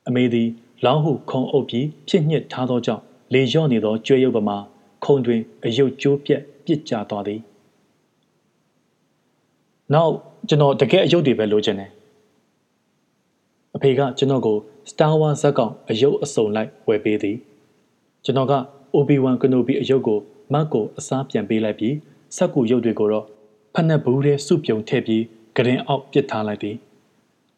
[0.08, 0.48] အမေသည်
[0.86, 4.58] လောင်းဟုခုံအုပ်ပြီးဖြစ်ညစ်ထားသောကြောင့်လေလျော့နေသောကျွဲရုပ်ပမာ
[5.04, 7.40] ခုံတွင်အယုတ်ကျိုးပြက်ပြစ်ကျသွားသည်
[9.94, 10.14] နောက်
[10.50, 11.92] ကျွန်တော်တကယ်အယုတ်တွေပဲလိုချင်တယ်
[13.76, 14.58] အဖေကကျွန်တော်ကို
[14.90, 17.38] Star Wars ဇက်ကောင်အယုတ်အစုံလိုက်ဝယ်ပေးသည်
[18.24, 18.54] ကျွန်တော်က
[18.96, 20.20] Obi-Wan Kenobi အယုတ်ကို
[20.54, 21.96] မတ်ကိုအစားပြန်ပေးလိုက်ပြီး
[22.36, 23.26] စက်ကူရုပ်တွေကိုတော့
[23.74, 25.24] ဖက်နှက်ဘူးထဲစုပြုံထည့်ပြီး
[25.56, 26.76] ဂရင်အောက်ပစ်ထားလိုက်သည်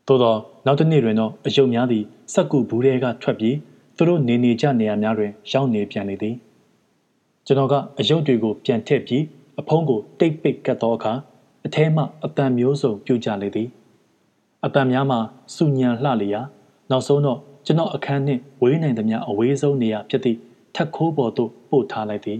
[0.07, 2.03] သို့သောနောက်တစ်နေ့တွင်တော့အယုတ်များသည်
[2.33, 3.57] စက်ကူဘူးထဲကထွက်ပြီး
[3.97, 6.35] သူတို့နေနေကြနေရာများတွင်ရောက်နေပြန်လေသည်
[7.45, 9.23] ကျွန်တော်ကအယုတ်တွေကိုပြန်ထည့်ပြီး
[9.59, 11.13] အဖုံးကိုတိတ်ပိတ်ကတ်သောအခါ
[11.65, 13.69] အထဲမှအတန်မျိုးစုံပြုတ်ကြလေသည်
[14.65, 15.17] အတန်များမှ
[15.55, 16.41] စူညံလှလျာ
[16.91, 20.37] နောက်ဆုံးတော့ကျွန်တော်အခန်းနှင့်ဝေးနိုင်သမျှအဝေးဆုံးနေရာဖြစ်သည့်
[20.75, 22.39] ထက်ခိုးပေါ်သို့ပို့ထားလိုက်သည်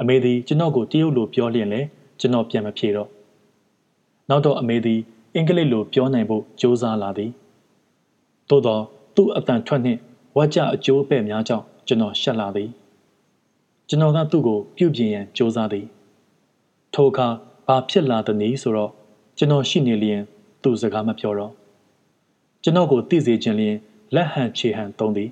[0.00, 1.80] အမေသည်ကျွန်တော်ကိုတရုတ်လိုပြောလျင်လဲ
[2.20, 3.08] ကျွန်တော်ပြန်မဖြေတော့
[4.30, 5.00] နောက်တော့အမေသည်
[5.34, 7.30] အင်္ဂလိပ်လိုပြောနိုင်ဖို့ကြိုးစားလာသည်
[8.48, 8.82] သို့တော့
[9.14, 9.98] သူ့အတန်ထွက်နှင့်
[10.36, 12.70] ဝါကြအကျိုးပဲ့များကြောင့်ကျွန်တော်ရှက်လာသည်
[13.88, 15.86] ကျွန်တော်ကသူ့ကိုပြုပြင်ရန်ကြိုးစားသည်
[16.94, 17.28] ထိုအခါ
[17.66, 18.90] ဘာဖြစ်လာသနည်းဆိုတော့
[19.38, 20.22] ကျွန်တော်ရှိနေလျင်
[20.62, 21.52] သူ့စကားမပြောတော့
[22.62, 23.76] ကျွန်တော်ကိုသိစေခြင်းလျင်
[24.14, 25.30] လက်ဟန်ခြေဟန်သုံးသည်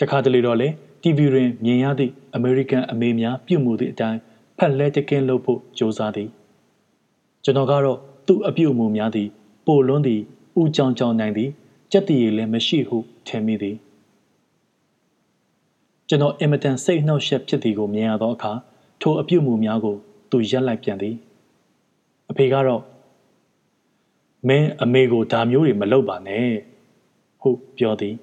[0.00, 0.68] တခါတလေတော့လေ
[1.02, 4.20] TV တွင်မြင်ရသည့်အမေရိကန်အမေများပြုမှုသည့်အတိုင်း
[4.58, 6.30] ဖက်လက်တကင်းလုပ်ဖို့ကြိုးစားသည်
[7.46, 9.28] ကျွန်တော်ကတော့သူ့အပြုအမူများသည်
[9.66, 10.20] ပိုလွန်းသည်
[10.60, 11.50] ဥကြောင်ကြောင်နိုင်သည်
[11.92, 13.76] ကြက်တည်ရည်လည်းမရှိဟုထင်မိသည်
[16.08, 18.52] ကျွန်တော်အင်မတန်စိတ်နှောက်ယှက်ဖြစ်သည်ကိုမြင်ရသောအခါ
[19.00, 19.96] ထိုအပြုအမူများကို
[20.30, 21.14] သူရက်လိုက်ပြန်သည်
[22.30, 22.82] အဖေကတော့
[24.48, 26.46] မင်းအမေကိုဒါမျိုးတွေမလုပ်ပါနဲ့
[27.42, 28.14] ဟုတ်ပြောသည်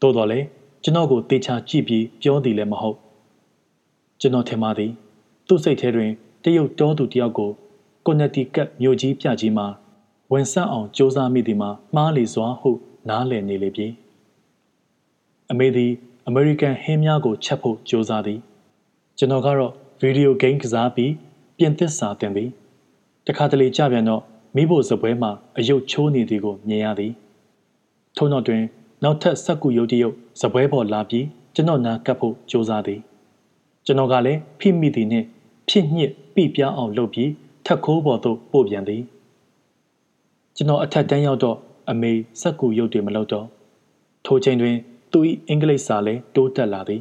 [0.00, 0.46] သို့တော်လည်း
[0.82, 2.96] ကျွန်တော်ကိုတေချာကြည့်ပြီးပြောသည်လည်းမဟုတ်
[4.20, 4.90] ကျွန်တော်ထင်ပါသည်
[5.48, 6.10] သူ့စိတ်ထဲတွင်
[6.42, 7.52] တရုတ်တောသူတယောက်ကို
[8.05, 9.67] ကွန်နတီကတ်မြို့ကြီးပြကြီးမှာ
[10.31, 12.71] ဝန်ဆက်အောင်စ조사မိသည်မှာမှားလေစွာဟု
[13.09, 13.87] နားလည်နေလေပြီ
[15.51, 15.91] အမေသည်
[16.27, 18.39] အမေရိကန်ဟင်းများကိုချက်ဖို့စ조사သည်
[19.17, 21.13] ကျွန်တော်ကတော့ဗီဒီယိုဂိမ်းကစားပြီး
[21.57, 22.49] ပြင်သစ်စာတင်သည်
[23.27, 24.21] တခါတလေကြပြန်တော့
[24.55, 27.11] မိဖို့စပွဲမှာအယုတ်ချိုးနေသည်ကိုမြင်ရသည်
[28.17, 28.63] ထို့နောက်တွင်
[29.03, 32.99] နောက်ထပ်စက်ကူရုပ်တရုပ်စပွဲပေါ်လာပြီးကျွန်တော်နာကပ်ဖို့ကြိုးစားသည်
[33.85, 35.25] ကျွန်တော်ကလည်းဖိမိသည်နှင့်
[35.69, 37.29] ဖြစ်ညစ်ပြပြအောင်လုပ်ပြီး
[37.66, 39.02] ထက်ခိုးပေါ်သို့ပို့ပြန်သည်
[40.56, 41.56] ကျွန်တော်အထက်တန်းရောက်တော့
[41.90, 43.46] အမေစက်ကူရုပ်တွေမလုပ်တော့
[44.26, 44.76] ထိုချိန်တွင်
[45.12, 47.00] သူ၏အင်္ဂလိပ်စာလည်းတိုးတက်လာသည်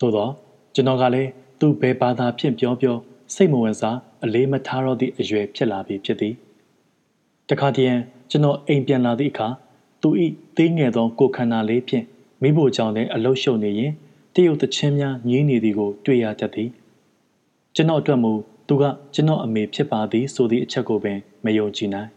[0.00, 0.28] သို့သော
[0.74, 2.96] ကျွန်တော်ကလည်းသူဘယ်ဘာသာဖြင့်ပြောပြော
[3.34, 6.34] စိတ်မဝင်စားအလေးမထားတော့သည့်အရွယ်ဖြစ်လာပြီဖြစ်သည်
[7.48, 7.96] တခါတည်း
[8.30, 9.48] ကျွန်တော်အိမ်ပြန်လာသည့်အခါ
[10.02, 10.08] သူ၏
[10.56, 12.04] သေးငယ်သောကိုခန္ဓာလေးဖြင့်
[12.42, 13.92] မိဖို့ကြောင့်လည်းအလုရှုံနေရင်
[14.34, 16.70] တရုတ်တချင်းများညင်းနေသည်ကို တွေ့ရတတ်သည်
[17.74, 18.32] ကျွန်တော်အတွက်မူ
[18.66, 22.08] သူကကျွန်တော်အမေဖြစ်ပါသည်ဆိုသည့်အချက်ကိုပင်မယုံကြည်နိုင်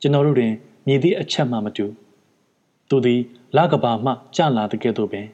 [0.00, 0.52] ကျွန်တော်တို့တွင်
[0.86, 1.86] မြည်သည့်အချက်မှမတူ
[2.88, 3.20] သူသည်
[3.56, 5.26] လကဘာမှကြလာတဲ့ကဲ့သို့ပင်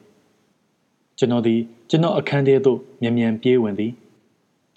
[1.17, 3.91] ကျွန်တော်သည်ကျွန်တော်အခန်းထဲသို့မြန်မြန်ပြေးဝင်သည်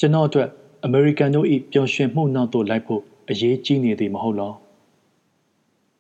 [0.01, 0.49] ကျွန်တော်အတွက်
[0.85, 4.53] အမေရိကန်တို့၏ပျော်ရွှင်မှုနောက်သို့လိုက်ဖို့အရေးကြီးနေသည်မဟုတ်လော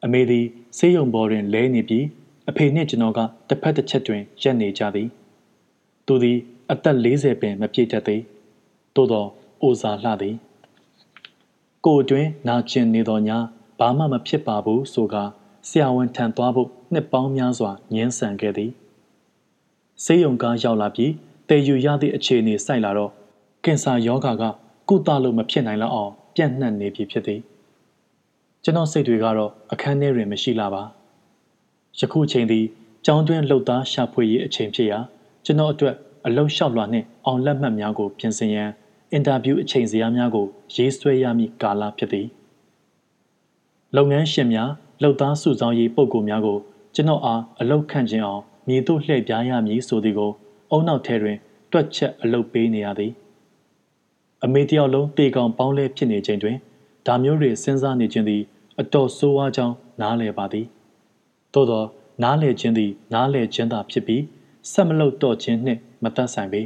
[0.05, 0.45] အမေသည်
[0.79, 2.05] ဆေးရုံပေါ်တွင်လဲနေပြီး
[2.51, 5.09] အဖေနှင့်ကျွန်တော်ကတစ်ဖက်တစ်ချက်တွင်ရက်နေကြသည်
[6.07, 6.39] သူသည်
[6.71, 8.23] အသက်40ပင်မပြည့်တတ်သည်
[8.95, 9.27] သို့သော
[9.63, 10.37] အိုစာလှသည်
[11.85, 13.39] ကိုအတွင်းနာကျင်နေတော်ညာ
[13.79, 15.17] ဘာမှမဖြစ်ပါဘူးဆိုက
[15.69, 18.71] ဆရာဝန်ထံသွားဖို့နှစ်ပေါင်းများစွာညှင်းဆန်ခဲ့သည်
[20.05, 21.13] ဆေးရုံကားရောက်လာပြီး
[21.49, 23.11] တည်ယူရသည့်အခြေအနေစိုက်လာတော့
[23.65, 24.43] ကင်ဆာယောဂါက
[24.89, 27.41] ကုသလို့မဖြစ်နိုင်လောက်အောင်ပြန့်နှံ့နေပြီဖြစ်သည်
[28.63, 30.83] ကျွန်တော်စိတ်တွေကတော့အခန်းထဲတွင်မရှိလာပါ
[31.99, 32.65] ယခုချိန်သည်
[33.05, 34.99] ကျောင်းတွင်းလှုပ်သားရှာဖွေရေးအချိန်ဖြစ်ရာ
[35.45, 35.95] ကျွန်တော်အတွက်
[36.27, 38.71] အလုံလျှောက်လွှာနှင့်အောင်လက်မှတ်များကိုပြင်ဆင်ရန်
[39.13, 42.27] အင်တာဗျူးအချိန်စရာများကို ရေးဆွဲရမည့်ကာလဖြစ်သည်
[43.97, 44.71] လုပ်ငန်းရှင်များ
[45.03, 46.59] လှုပ်သားစုဆောင်ရေးပုံကိုများကို
[46.95, 50.33] ကျွန်တော်အားအလုတ်ခန့်ခြင်းအောင်မြေသို့လှည့်ပြားရမည်ဆိုသည်ကို
[50.71, 51.37] အုံနောက်ထဲတွင်
[51.73, 53.13] တွက်ချက်အလုတ်ပေးနေရသည်
[54.45, 56.57] အမေတယောက်လုံးတေကောင်ပေါင်းလဲဖြစ်နေခြင်းတွင်
[57.07, 58.43] ဒါမျိုးတွေစဉ်းစားနေခြင်းသည်
[58.81, 60.67] အတော်ဆိုးဝါးကြောင်းနားလည်ပါသည်
[61.55, 61.85] သို့သော
[62.23, 64.23] နားလည်ခြင်းသည် နားလည်ခြင်းသာဖြစ်ပြီး
[64.73, 66.63] ဆက်မလုပ်တော့ခြင်းနှင့်မသက်ဆိုင်ပေ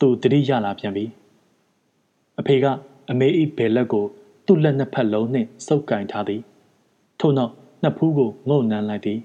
[0.00, 1.04] သူတတိရလာပြန်ပြီ
[2.40, 2.64] အဖေက
[3.10, 4.04] အမေ၏ဘယ်လက်ကို
[4.46, 6.42] သူ့လက်နှစ်ဖက်လုံးနှင့်စုပ်ကင်ထားသည်
[7.20, 7.52] ထို့နောက်
[7.82, 9.20] နှစ်ဖူးကိုငုံနှမ်းလိုက်သည်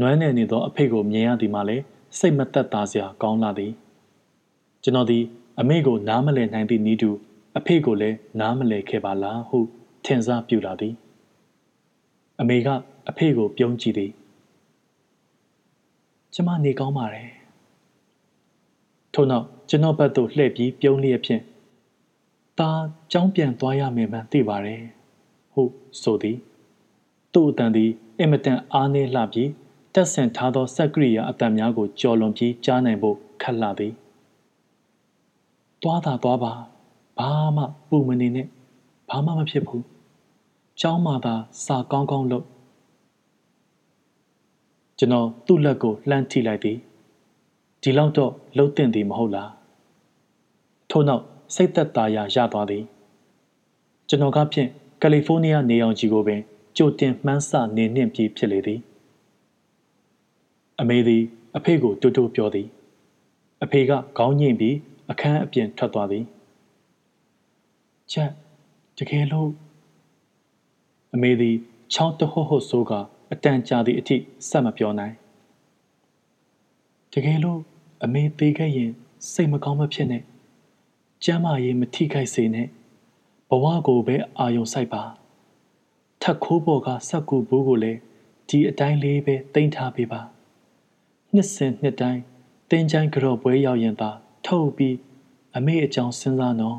[0.00, 1.84] နွမ်းနယ်နေသောအဖေကိုမြင်ရသည်မှလည်း
[2.18, 3.72] စိတ်မသက်သာစရာကောင်းလာသည်
[4.82, 5.24] ကျွန်တော်သည်
[5.60, 7.10] အမေကိုနားမလည်နိုင်သည့်ဤသူ
[7.58, 9.58] အဖေကိုလည်းနားမလည်ခဲ့ပါလားဟု
[10.04, 10.94] ထင်စားပြလာသည်
[12.40, 12.68] အမေက
[13.08, 14.10] အဖေကိုပြုံးကြည့်သည်
[16.34, 17.39] ကျမနေကောင်းပါတယ်
[19.14, 21.42] ထို့နောက်ကျွန်တော်ဘက်သို့လှည့်ပြီးပြုံးလျက်ဖြင့်
[22.58, 22.70] ဒါ
[23.12, 24.82] ကြောင်းပြန်သွားရမယ်မှန်သိပါတယ်
[25.52, 25.62] ဟု
[26.02, 26.38] ဆိုသည်
[27.32, 29.50] သူ့အတန်သည်အင်မတန်အားနည်းလှပြီး
[29.94, 33.92] တက်ဆင်ထားသောစက်ကရိယာအတန်များကိုကြော်လွန်ပြီးကြားနိုင်ဖို့ခက်လှသည်
[35.82, 36.52] သွားတာသွားပါ
[37.18, 38.46] ဘာမှပူမနေနဲ့
[39.08, 39.84] ဘာမှမဖြစ်ဘူး
[40.80, 42.46] ကျောင်းမှာသာစာကောင်းကောင်းလုပ်
[44.98, 46.78] ကျွန်တော်သူ့လက်ကိုလှမ်းထိလိုက်သည်
[47.82, 49.50] ဒီလောက်တော့လှုပ်တင်သည်မဟုတ်လား
[50.90, 52.84] ထို့နောက်စိတ်သက်သာရာရသွားသည်
[54.08, 54.68] ကျွန်တော်ကဖြင့်
[55.02, 56.40] ကယ်လီဖိုးနီးယားနေအောင်ကြီးကိုပင်
[56.76, 58.80] ကြိုတင်မှန်းဆနေနှင့်ပြီးဖြစ်လေသည်
[60.80, 61.22] အမေသည်
[61.56, 62.68] အဖေကိုတူတူပြောသည်
[63.62, 64.76] အဖေကခေါင်းညှိပြီး
[65.10, 66.24] အခန်းအပြင်ထွက်သွားသည်
[68.12, 68.30] ချက်
[68.98, 69.50] တကယ်လို့
[71.14, 71.56] အမေသည်
[71.92, 72.92] ချောင်းတဟုတ်ဟုတ်ဆိုက
[73.32, 74.16] အတန်ကြာသည့်အထိ
[74.48, 75.14] ဆက်မပြောနိုင်
[77.12, 77.60] တကယ်လို့
[78.02, 78.90] အမေသေးခဲ့ရင်
[79.32, 80.22] စိတ်မကောင်းမဖြစ်နဲ့
[81.24, 82.68] ကျမ်းမာရေးမထိခိုက်စေနဲ့
[83.48, 85.02] ဘဝကိုပဲအာယုံစိုက်ပါ
[86.22, 87.98] ထက်ခိုးပေါ်ကစက်ကူဘူးကိုလည်း
[88.48, 90.20] ဒီအတိုင်းလေးပဲတင်ထားပေးပါ
[91.34, 92.22] နှစ်စဉ်နှစ်တိုင်း
[92.70, 94.10] တင်းချိုင်းကြော့ပွဲရောက်ရင်သာ
[94.46, 94.96] ထုတ်ပြီး
[95.56, 96.78] အမေအကြောင်းစဉ်းစားနော်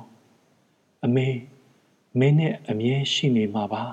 [1.06, 1.28] အမေ
[2.20, 3.84] မင်းနဲ့အမြဲရှိနေမှာပါ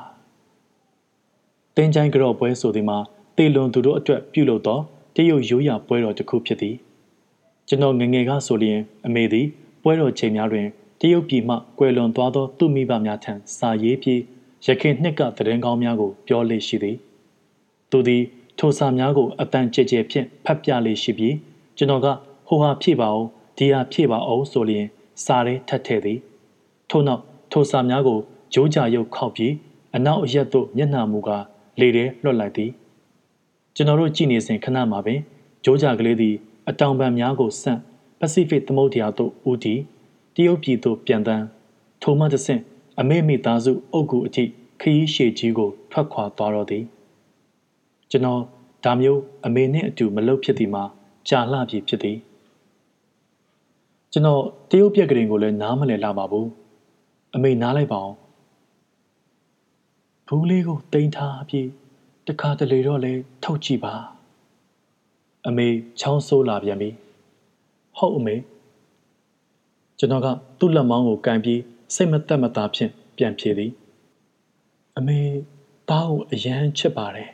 [1.77, 2.99] တင်းချိုင်းကြော့ပွဲဆိုဒီမှာ
[3.37, 4.79] တေလွန်သူတို့အတွက်ပြုလုပ်သော
[5.15, 6.77] တရုတ်ရိုးရာပွဲတော်တစ်ခုဖြစ်သည်
[7.69, 9.47] ကျွန်တော်ငငယ်ကဆိုလျင်အမေသည်
[9.83, 10.67] ပွဲတော်ချိန်များတွင်
[11.01, 14.21] တရုတ်ပြည်မှကွယ်လွန်သွားသောသူမိဘများထံစာရေးပြီး
[14.67, 16.97] ရခင်နှစ်ကသတင်းကောင်းများကိုပြောလေရှိသည်
[17.91, 18.23] သူသည်
[18.59, 21.35] ထိုစာများကိုအတန်ကြဲကြဲဖြင့်ဖတ်ပြလေရှိပြီး
[21.77, 22.07] ကျွန်တော်က
[22.49, 23.29] ဟိုဟာဖြည့်ပါအောင်
[23.59, 24.87] ဒီဟာဖြည့်ပါအောင်ဆိုလျင်
[25.25, 26.19] စာရဲထပ်ထည့်သည်
[26.91, 28.19] ထို့နောက်ထိုစာများကို
[28.55, 29.53] ဂျိုးကြရုပ်ခောက်ပြီး
[29.97, 31.45] အနောက်အရက်သို့မျက်နှာမူကား
[31.81, 32.71] လေထဲလွှတ်လိုက်သည်
[33.75, 35.21] ကျွန်တော်တို့ကြည်နေစဉ်ခဏမှာပင်
[35.65, 36.37] ဂျိုးကြကလေးသည်
[36.69, 37.81] အတောင်ပံများကိုဆန့်
[38.21, 39.81] ပစိဖိတ်သမုဒ္ဒရာသို့ဦးတည်
[40.35, 41.45] တရုတ်ပြည်သို့ပြန်တန်း
[42.03, 42.63] ထိုမှတဆင့်
[43.01, 44.45] အမေမိသားစုအုပ်ကူအထိ
[44.81, 46.85] ခရီးရှည်ကြီးကိုထွက်ခွာသွားတော့သည်
[48.11, 48.43] ကျွန်တော်
[48.85, 50.85] ဒါမျိုးအမေနှင့်အတူမလုပ်ဖြစ်သည်မှာ
[51.29, 52.19] ကြာလှပြီဖြစ်သည်
[54.13, 56.49] ကျွန်တော်တရုတ်ပြက်ကလေးကိုလည်းနားမလည်လာပါဘူး
[57.35, 58.17] အမေနားလိုက်ပါအောင်
[60.29, 61.69] ဘူးလေးကိုတင်ထားပြီး
[62.27, 63.95] တခါတလေတော့လဲထုတ်ကြည့်ပါ
[65.47, 65.69] အမေ
[66.01, 66.91] ချောင်းဆိုးလာပြန်ပြီ
[67.99, 68.37] ဟုတ်အမေ
[69.99, 70.27] ကျွန်တော်က
[70.59, 71.61] သူ့လက်မောင်းကိုကန်ပြီး
[71.95, 73.71] စိတ်မသက်မသာဖြင့်ပြန်ဖြေသည်
[74.97, 75.21] အမေ
[75.91, 77.31] သားကိုအယမ်းချစ်ပါတယ်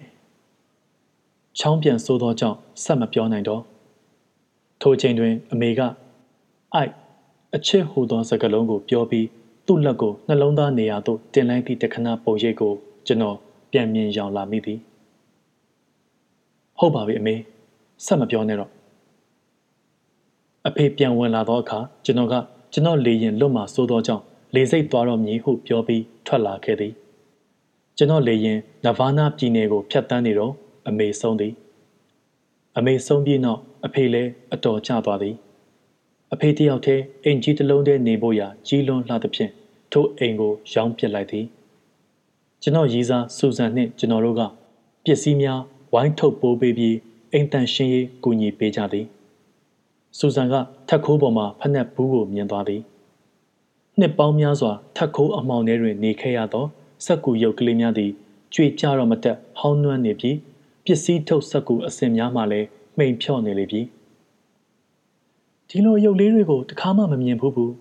[1.59, 3.63] ချောင်းပြန်ဆိုးသောကြောင့်ဆက်မပြောနိုင်တော့
[4.81, 5.81] ထိုချိန်တွင် အမေက
[6.75, 6.93] အိုက်
[7.55, 9.27] အချစ်ဟူသောစကားလုံးကိုပြောပြီး
[9.67, 12.73] သူ့လက်ကိုနှလုံးသားနေရာသို့တင်လိုက်သည့်တခဏပုံရိပ်ကို
[13.07, 13.37] ကျွန်တော်
[13.73, 14.79] ပြန်မြင်ရောင်လာမိသည်
[16.79, 17.35] ဟုတ်ပါပြီအမေ
[18.05, 18.71] ဆက်မပြောနဲ့တော့
[20.69, 22.35] အဖေပြန်ဝင်လာသောအခါကျွန်တော်က
[22.73, 24.23] ကျွန်တော်လေရင်လွတ်မှစိုးသောကြောင့်
[24.55, 26.93] လေစိတ်သွားတော့မည်ဟုပြောပြီးထွက်လာခဲ့သည်
[27.97, 30.53] ကျွန်တော်လေရင်နဗာနာပြည်နယ်ကိုဖြတ်တန်းနေတော့
[30.89, 31.53] အမေဆုံးသည်
[32.77, 35.35] အမေဆုံးပြီးနောက်အဖေလည်းအတော်ကျသွားသည်
[36.33, 39.51] အဖေတယောက်တည်းအိမ်ကြီးတစ်လုံးတည်းနေဖို့ရာကြီးလွန်းလှသဖြင့်
[39.93, 41.47] ထိုအိမ်ကိုရောင်းပစ်လိုက်သည်
[42.63, 44.43] ကျွန်တော်ရီးစားစူဇန်နှင့်ကျွန်တော်တို့က
[45.05, 45.61] ပစ္စည်းများ
[45.93, 46.97] ဝိုင်းထုတ်ပိုးပေးပြီး
[47.37, 49.07] အိမ်တန်ရှင်းရေးကူညီပေးကြသည်
[50.19, 50.55] စူဇန်က
[50.89, 52.83] ထက်ခိုးပေါ်မှဖက်နှက်ဘူးကိုမြင်သွားသည်
[53.99, 56.67] နှစ်ပေါင်းများစွာထက်ခိုးအမောင်ထဲတွင်နေခဲ့ရသော
[57.05, 58.11] စက်ကူရုပ်ကလေးများသည်
[58.55, 60.37] ကြွေကြတော့မတက်ဟောင်းနှွမ်းနေပြီး
[60.85, 62.67] ပစ္စည်းထုတ်စက်ကူအစင်များမှလည်း
[62.97, 63.81] မှိန်ဖြော့နေလေပြီ
[65.69, 67.73] ဒီလိုရုပ်လေးတွေကိုတခါမှမမြင်ဘူးဘူး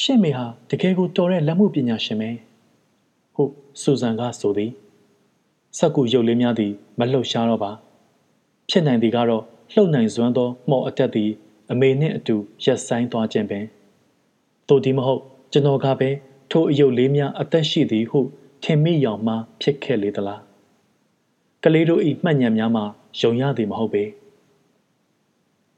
[0.00, 2.30] ရှင့်မေဟာတကယ်ကိုတော်တဲ့လက်မှုပညာရှင်ပဲ
[3.34, 4.70] ဟုတ်စူဇန်ကဆိုသည်
[5.78, 7.72] စက်ကူရုပ်လေးများသည်မလှုပ်ရှားတော့ပါ
[8.70, 11.30] ဖြစ်နိုင်သည်ကတော့လှုပ်နိုင်စွမ်းသောမော်အတက်သည်
[11.70, 13.64] အမေနှင့်အတူရက်ဆိုင်သွားခြင်းပင်
[14.68, 16.10] တို့ဒီမဟုတ်ကျွန်တော်ကပဲ
[16.50, 18.20] ထိုအယုတ်လေးများအသက်ရှိသည်ဟု
[18.62, 20.40] ထင်မိရောင်မှဖြစ်ခဲ့လေသလား
[21.64, 22.84] ကလေးတို့ဤမှတ်ဉဏ်များမှာ
[23.20, 24.04] ယုံရသည်မဟုတ်ပေ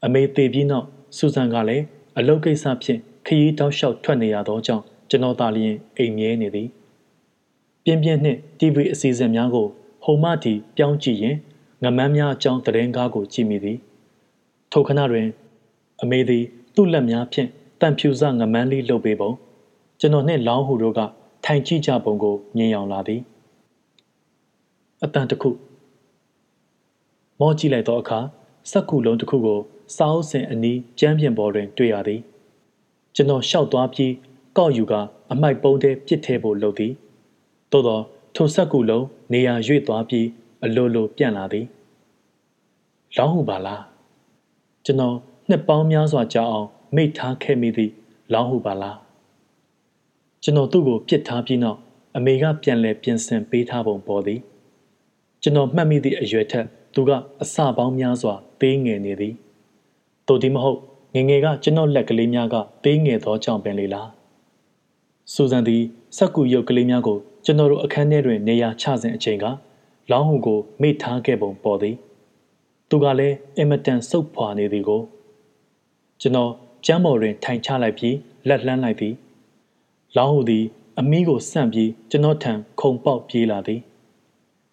[0.05, 1.83] အမေသေးပြီးနောက်စူဇန်ကလည်း
[2.17, 6.67] အလုပ်ကိစ္စဖြင့်ခရီးတောက်လျှောက်ထွက်နေရသောကြောင့်ကျွန်တော်သာလျင်အိမ်မြဲနေသည်
[7.83, 9.67] ပြင်းပြင်းနှင့် TV အစီအစဉ်များကို
[10.03, 11.35] ဟိုမှတီပြောင်းကြည့်ရင်
[11.83, 13.77] ငမန်းများအကြောင်းသတင်းကားကိုကြည့်မိသည်
[14.71, 15.27] ထိုခဏတွင်
[16.01, 16.43] အမေသည်
[16.75, 17.49] သူ့လက်များဖြင့်
[17.81, 19.31] တန်ဖြူစငမန်းလေးလှုပ်ပေးပုံ
[19.99, 20.99] ကျွန်တော်နှင့်လောင်းဟူတို့က
[21.45, 23.21] ထိုင်ကြည့်ကြပုံကိုမြင်အောင်လာသည်
[25.03, 25.49] အတန်တစ်ခု
[27.39, 28.19] မောကြည့်လိုက်သောအခါ
[28.71, 29.59] စက်ကူလုံးတစ်ခုကို
[29.95, 32.21] စာအုပ်စင်အနီးကျမ်းပြင်ပေါ်တွင် တွေ့ရသည်
[33.15, 34.13] ကျွန်တော်ရှောက်သွားပြီး
[34.57, 34.93] ကောက်ယူက
[35.31, 36.93] အမိုက်ပုံးထဲပစ်ထဲဖို့လုပ်သည်
[37.71, 37.99] သို့သော
[38.35, 40.27] ထိုစက်ကူလုံးနေရာရွေ့သွားပြီး
[40.63, 41.65] အလိုလိုပြန့်လာသည်
[43.17, 43.83] လောင်းဟုပါလား
[44.85, 45.15] ကျွန်တော်
[45.49, 47.91] နှစ်ပေါင်းများစွာကြာအောင်မိထားခဲ့မိသည့်
[48.33, 48.97] လောင်းဟုပါလား
[50.43, 51.79] ကျွန်တော်သူ့ကိုပြစ်ထားပြီးနောက်
[52.15, 54.39] အမေကပြန်လဲပြင်ဆင်ပေးထားပုံပေါ်သည်
[55.41, 59.33] ကျွန်တော်မှတ်မိသည့်အရွယ်ထက်သူကအစပေါင်းများစွာသေးငယ်နေသည်
[60.27, 60.79] တို့ဒီမဟုတ်
[61.15, 64.09] ငငယ်ကကျွန်တော်လက်ကလေးများကသေးငယ်သောကြောင့်ပင်လေလား
[65.33, 65.83] စူဇန်သည်
[66.17, 69.45] စက်ကူရုပ်ကလေးများကိုကျွန်တော်တို့အခန်းထဲတွင်နေရာချစဉ်အချိန်က
[70.11, 71.95] လောင်းဟုကိုမိထားခဲ့ပုံပေါ်သည်
[72.89, 75.01] သူကလည်းအင်မတန်စုပ်ဖွာနေသည်ကို
[76.21, 76.51] ကျွန်တော်
[76.85, 78.15] ကျမ်းပေါ်တွင်ထိုင်ချလိုက်ပြီး
[78.47, 79.13] လက်လှမ်းလိုက်သည်
[80.17, 80.65] လောင်းဟုသည်
[80.99, 83.81] အမီးကိုဆန့်ပြီးကျွန်တော်ထံခုံပေါက်ပြေးလာသည်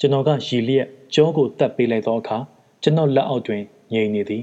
[0.00, 2.38] ကျွန်တော်ကရီလျက်ကြောကိုတက်ပေးလိုက်သောအခါ
[2.82, 4.42] ကျွန်တော်လက်အောက်တွင်ငြိမ်နေသည်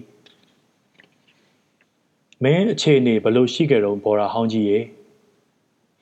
[2.43, 4.79] မင်းအခြေအနေဘလို့ရှိကြတော့ဘော်ရာဟောင်းကြီးရေ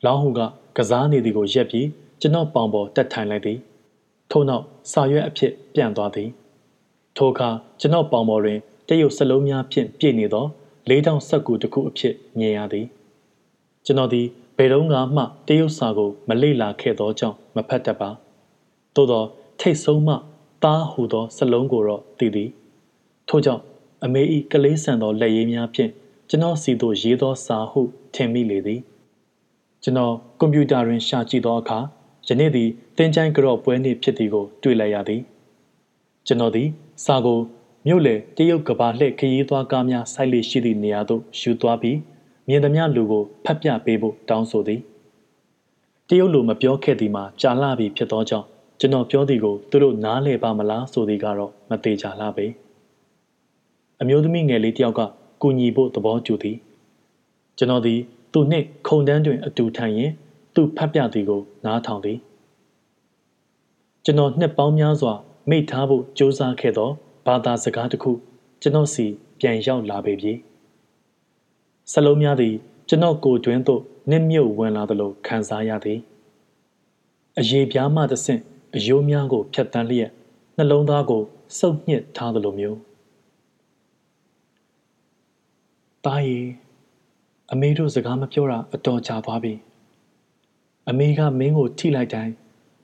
[0.06, 0.40] လောင်းဟုက
[0.78, 1.88] ကစားနေသည်ကိုရက်ပြီး
[2.22, 3.60] ကျွန်တော်ပေါင်ပေါ်တက်ထိုင်လိုက်သည်
[4.32, 6.30] ထို့နောက်စာရွက်အဖြစ်ပြန်သွားသည်
[7.18, 10.46] ထိုအခါကျွန်တော်ပေါင်ပေါ်တွင်တရုတ်စလုံးများဖြင့်ပြည့်နေသော
[10.90, 12.86] လေးတောင်ဆက်ကူတစ်ခုအဖြစ်မြင်ရသည်
[13.86, 18.10] ကျွန်တော်သည်ဘယ်တော့မှတရုတ်စာကိုမလေ့လာခဲ့သောကြောင့်မဖတ်တတ်ပါ
[18.96, 19.24] သို့သော
[19.60, 20.16] ထိတ်ဆုံးမှ
[20.64, 22.50] သားဟူသောစလုံးကိုတော့သိသည်
[23.30, 23.62] ထို့ကြောင့်
[24.04, 25.92] အမေဤကလေးဆန်သောလက်ရည်များဖြင့်
[26.30, 27.82] ကျွန်တော်စီသို့ရေးသောစာဟု
[28.16, 28.82] ထင်မိလေသည်
[29.84, 31.80] ကျွန်တော်ကွန်ပျူတာတွင်ရှာကြည့်သောအခါ
[32.28, 35.22] ယနေ့သည်တင်းချိုင်းကြော့ပွဲနေ့ဖြစ်သည်ကို တွေ့လိုက်ရသည်
[36.28, 36.68] ကျွန်တော်သည်
[37.06, 37.40] စာကို
[37.88, 41.98] မြို့လေတရုတ်ကဘာလှည့်ခရီးသွားကားများဆိုက်လေရှိသည့်နေရာသို့ယူသွားပြီး
[42.48, 44.82] မြင်သမျှလူကိုဖတ်ပြပေးဖို့တောင်းဆိုသည်
[46.10, 48.48] တရုတ်လူမပြောခဲ့သည်မှာကြာလှပြီဖြစ်သောကြောင့်
[48.80, 52.46] ကျွန်တော်ပြောသည်ကိုသူတို့နားလည်ပါမလားဆိုသည်ကတော့မသေးကြလှပေ
[54.02, 55.02] အမျိုးသမီးငယ်လေးတယောက်က
[55.42, 56.58] ကူညီဖို့သဘောကျသည်
[57.58, 58.00] ကျွန်တော်သည်
[58.34, 60.12] သူနှင့်ခုံတန်းတွင်အတူထိုင်ရင်
[60.56, 62.18] သူဖတ်ပြသည်ကို နားထောင်သည်
[64.06, 65.14] ကျွန်တော်နှစ်ပေါင်းများစွာ
[65.50, 66.90] မိထားဖို့ကြိုးစားခဲ့သော
[67.26, 68.12] ဘာသာစကားတစ်ခု
[68.62, 69.06] ကျွန်တော်စီ
[69.40, 70.34] ပြန်ရောက်လာပေပြီ
[71.92, 72.54] စလုံးများသည်
[72.90, 76.00] ကျွန်တော်ကိုတွင်သို့နစ်မြုပ်ဝင်လာသလိုခံစားရသည်
[77.40, 78.42] အရေးပြားမှတဆင့်
[78.76, 80.12] အယိုးများကိုဖြတ်တန်းလျက်
[80.58, 81.22] နှလုံးသားကို
[81.60, 82.80] စုပ်ညစ်ထားသလိုမျိုး
[86.06, 86.40] တားရီ
[87.52, 89.54] အမေတို့စကားမပြောတာအတော်ကြာသွားပြီ
[90.90, 92.34] အမေကမင်းကိုထိလိုက်တိုင်း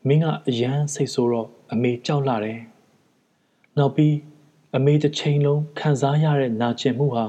[0.07, 2.61] မင်းကအယမ်းစိတ်ဆိုးတော့အမေကြောက်လာတယ်
[3.77, 4.15] နောက်ပြီး
[4.75, 7.25] အမေတစ်ချိန်လုံးခံစားရတဲ့နာကျင်မှုဟာ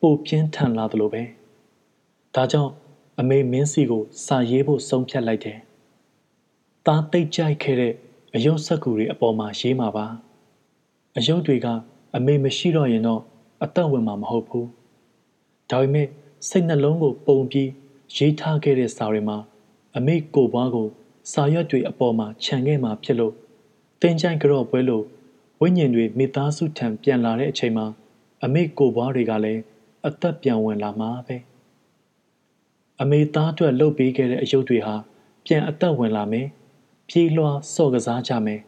[0.00, 1.22] ပိုပြင်းထန်လာသလိုပဲ
[2.34, 2.72] ဒါကြောင့်
[3.20, 5.58] အမေမင်းစီကိုစာရေးဖို့ဆုံးဖြတ်လိုက်တယ်
[6.86, 7.94] သားသိကြိုက်ခဲ့တဲ့
[8.34, 10.06] အယုတ်ဆက်ကူတွေအပေါ်မှာရေးမှာပါ
[11.16, 11.66] အယုတ်တွေက
[12.16, 13.22] အမေမရှိတော့ရင်တော့
[13.64, 14.68] အသက်ဝင်မှာမဟုတ်ဘူး
[15.70, 16.08] ဒါပေမဲ့
[16.48, 17.70] စိတ်နှလုံးကိုပုံပြီး
[18.16, 19.38] ရေးထားခဲ့တဲ့စာတွေမှာ
[19.98, 20.88] အမေကိုပွားကို
[21.32, 23.34] စာရွက်တွေအပေါ်မှာခြံခဲ့မှာဖြစ်လို့
[24.00, 25.04] တင်းချိုင်းကြော့ပွဲလို့
[25.60, 27.86] ဝိညာဉ်တွေမိသားစုထံပြန်လာတဲ့အချိန်မှာ
[28.44, 29.62] အမေကိုဘွားတွေကလည်း
[30.06, 31.36] အသက်ပြန်ဝင်လာမှာပဲ
[33.00, 34.94] အမေသားအတွက်လှုပ်ပေးခဲ့တဲ့အယုတ်တွေဟာ
[35.46, 36.46] ပြန်အသက်ဝင်လာမယ်
[37.08, 38.60] ပြေးလွှားစော့ကစားကြမယ်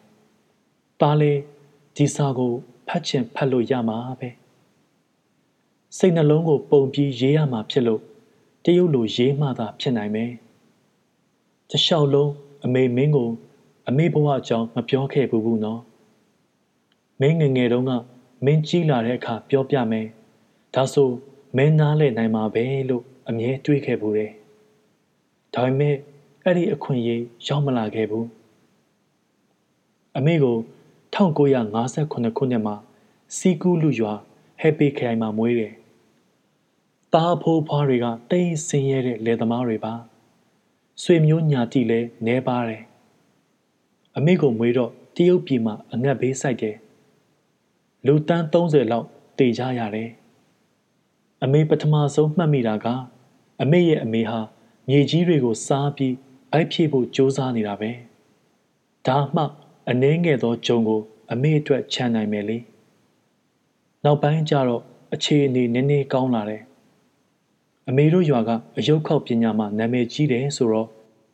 [1.00, 1.32] ပါလေ
[1.96, 2.52] ဒီစာကို
[2.88, 4.30] ဖတ်ချင်ဖတ်လို့ရမှာပဲ
[5.96, 8.02] စိတ်နှလုံးကိုပုံပြီးရေးရမှာဖြစ်လို့
[8.64, 10.32] တရုတ်လိုရေးမှသာဖြစ်နိုင်မယ်
[11.70, 12.33] တလျှောက်လုံး
[12.64, 13.30] အမေမင်းကို
[13.88, 15.80] အမေဘဝအကြောင်းမပြောခဲ့ဘူးဘူးနော်
[17.20, 17.92] မင်းငငယ်တုန်းက
[18.44, 20.06] မင်းကြီးလာတဲ့အခါပြောပြမယ်
[20.74, 21.09] ဒါဆို
[21.56, 24.33] မင်းနားလဲနိုင်မှာပဲလို့အမြဲတွေးခဲ့ဘူးတယ်
[25.54, 25.96] ဒါပေမဲ့
[26.44, 28.26] အဲ့ဒီအခွင့်အရေးရောက်မလာခဲ့ဘူး
[30.16, 30.56] အမေကို
[31.14, 32.74] 1958ခုနှစ်မှာ
[33.37, 34.12] စီကူးလူရွာ
[34.61, 35.74] ဟက်ပီခိုင်မှာမွေးတယ်။
[37.14, 39.94] တားဖိုးဖွားတွေကတိတ်ဆင်းရဲတဲ့လယ်သမားတွေပါ။
[41.02, 42.82] ဆွေမျိုးညာတိလည်းနဲပါတယ်။
[44.16, 46.76] အမေကိုမွေးတော့တရုတ်ပြည်မှာအငတ်ဘေးစိုက်တယ်။
[48.06, 49.06] လူတန်း30လောက်
[49.38, 50.10] တည်ကြရတယ်။
[51.42, 52.86] အမေပထမဆုံးမှတ်မိတာက
[53.62, 54.40] အမေရဲ့အမေဟာ
[54.88, 56.14] မြေကြီးတွေကိုစားပြီး
[56.52, 57.90] ဗိုက်ဖြည့်ဖို့ကြိုးစားနေတာပဲ။
[59.06, 59.42] ဒါမှ
[59.88, 61.00] အနှဲငယ်သောဂျုံကို
[61.32, 62.58] အမေအတွက်ခြံနိုင်မယ်လေ
[64.04, 64.82] နောက်ပိုင်းကျတော့
[65.14, 66.62] အခြေအနေနည်းနည်းကောင်းလာတယ်
[67.90, 70.88] အမေတို့ရွာကအယုတ်ခောက်ပညာမှာနာမည်ကြီးတယ်ဆိုတော့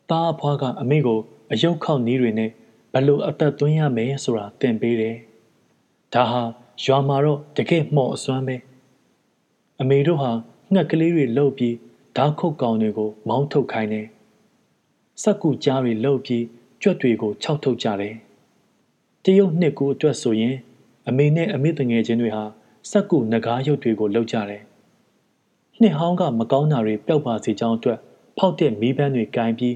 [0.09, 1.19] တားအဖွားကအမေကို
[1.51, 2.51] အယုတ်ခောက်နည်းတွေနဲ့
[2.93, 5.15] ဘလို့အသက်သွင်းရမယ်ဆိုတာသင်ပေးတယ်
[6.13, 6.41] ဒါဟာ
[6.83, 8.55] ရွာမှာတော့တကယ်မှော့အစွမ်းပဲ
[9.81, 10.31] အမေတို့ဟာ
[10.73, 11.75] ငှက်ကလေးတွေလှုပ်ပြီး
[12.15, 14.07] ဓာတ်ခုတ်ကောင်တွေကို မောင်းထုတ်ခိုင်းတယ်
[15.21, 16.43] စက်ကူကြားတွေလှုပ်ပြီး
[16.81, 18.15] ကြွက်တွေကိုခြောက်ထုတ်ကြတယ်
[19.23, 20.55] တရုတ်နှစ်ကူအတွက်ဆိုရင်
[21.07, 22.43] အမေနဲ့အမေတငယ်ချင်းတွေဟာ
[22.91, 24.63] စက်ကူငကားရုပ်တွေကိုလှုပ်ကြတယ်။
[25.81, 27.99] နှစ်ဟောင်းကမကောင်းတာတွေပျောက်ပါစေကြောင်းအတွက်
[28.37, 29.75] ဖောက်တဲ့မီးပန်းတွေကင်ပြီး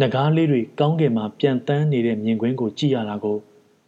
[0.00, 3.38] ငကားလေးတွေကောင်းကင်မှာပြန်တန်းနေတဲ့မြင်ကွင်းကိုကြည့်ရတာကို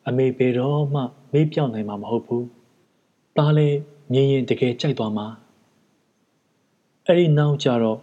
[0.09, 1.01] အမေဘယ်တော့မှ
[1.33, 2.45] မေ့ပြောင်းနိုင်မှာမဟုတ်ဘူး။
[3.37, 3.79] ဒါလည်း
[4.13, 5.27] မြင်ရင်တကယ်ကြိုက်သွားမှာ။
[7.07, 7.99] အဲ့ဒီနောက်ကျတော့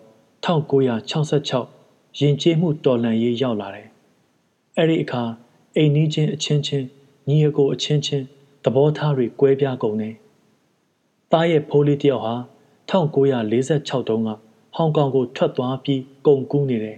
[0.45, 3.87] 1966ရင်ကျေးမှုတော်လှန်ရေးရောက်လာတယ်။
[4.77, 5.23] အဲ့ဒီအခါ
[5.75, 6.85] အိမ်နီးချင်းအချင်းချင်း
[7.27, 8.25] ညီအကိုအချင်းချင်း
[8.63, 10.15] သဘောထားတွေကွဲပြားကုန်တယ်။
[11.31, 12.35] သားရဲ့ဖိုးလေးတယောက်ဟာ
[12.91, 14.29] 1946တုန်းက
[14.75, 16.97] ဟောင်ကောင်ကိုထွက်သွားပြီးကုန်ကူးနေတယ်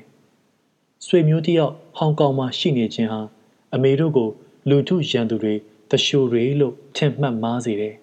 [1.05, 3.21] ။ဆွေမျိုးတယောက်ဟောင်ကောင်မှာရှိနေခြင်းဟာ
[3.73, 4.29] အမေတို့ကို
[4.69, 5.53] လူထုရန်သူတွေ
[5.89, 7.95] တရှိုတွေလို့ထင်မှတ်မားစေတယ်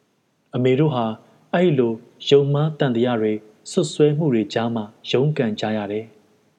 [0.54, 1.04] ။အမေတို့ဟာ
[1.52, 1.92] အဲ့လို
[2.28, 3.32] ယုံမားတန်တရားတွေ
[3.70, 6.04] ဆွဆွဲမှုတွေကြားမှာရုန်းကန်ကြရတယ်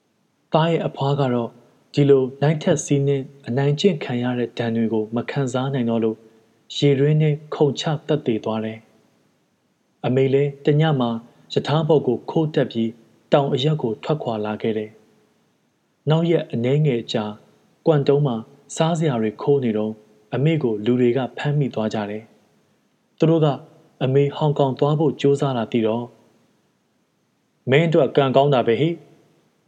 [0.52, 1.50] ။သားရဲ့အဖွားကတော့
[1.94, 6.16] ဒီလိုနိုင်ထက်စီးနှင်းအနိုင်ကျင့်ခံရတဲ့ဒဏ်တွေကို မခံစားနိုင်တော့လို့
[6.76, 8.78] ရေရင်းနဲ့ခုန်ချတက်တည်သွားတယ်။
[10.06, 11.10] အမေလည်းတညမှာ
[11.52, 12.90] ယထာဘောက်ကိုခိုးတက်ပြီး
[13.32, 14.90] တောင်အရက်ကိုထွက်ခွာလာခဲ့တယ်။
[16.10, 17.24] နောက်ရက်အနှဲငယ်ကြာ
[17.86, 18.36] ကွမ်တုံးမှာ
[18.76, 19.92] စားစရာတွေခိုးနေတော့
[20.34, 22.22] အမေကိုလူတွေကဖမ်းမိသွားကြတယ်။
[23.18, 23.46] သူတို့က
[24.04, 26.04] အမေဟောင်ကောင်သွားဖို့ကြိုးစားတာတည်တော့
[27.70, 28.88] မင်းတို့ကံကောင်းတာပဲဟိ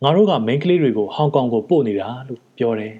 [0.03, 2.95] ငါတို့ကမိန်းကလေးတွေကိုဟောင်ကောင်ကိုပို့နေတာလို့ပြောတယ်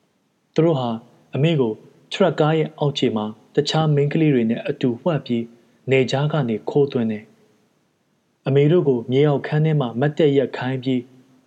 [0.54, 0.88] ။သူတို့ဟာ
[1.34, 1.72] အမေကို
[2.12, 5.44] ထရက်ကားရဲ့အောက်ခြေမှာတခြားမိန်းကလေးတွေနဲ့အတူဝှက်ပြီး
[5.90, 7.24] နေကြားကနေခိုးသွင်းတယ်။
[8.46, 11.02] အမေတို့ကိုမြေအောင်ခန်းထဲမှာမတ်တက်ရက်ခိုင်းပြီး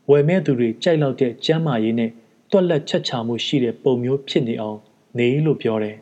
[0.10, 2.12] ဝယ်မဲ့သူတွေကြိုက်လောက်တဲ့ကျမ်းမာရေးနဲ့
[2.52, 4.80] တွက်လက်ချက်ချမှုရှိတဲ့ပုံမျိုးဖြစ်နေအောင်
[5.18, 5.98] နေလို့ပြောတယ်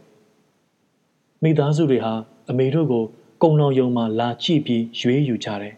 [1.44, 2.14] ။မိသားစုတွေဟာ
[2.50, 3.06] အမေတို့ကို
[3.42, 5.76] ကုံတော်ယုံမှာလာကြည့်ပြီးရွေးယူကြတယ်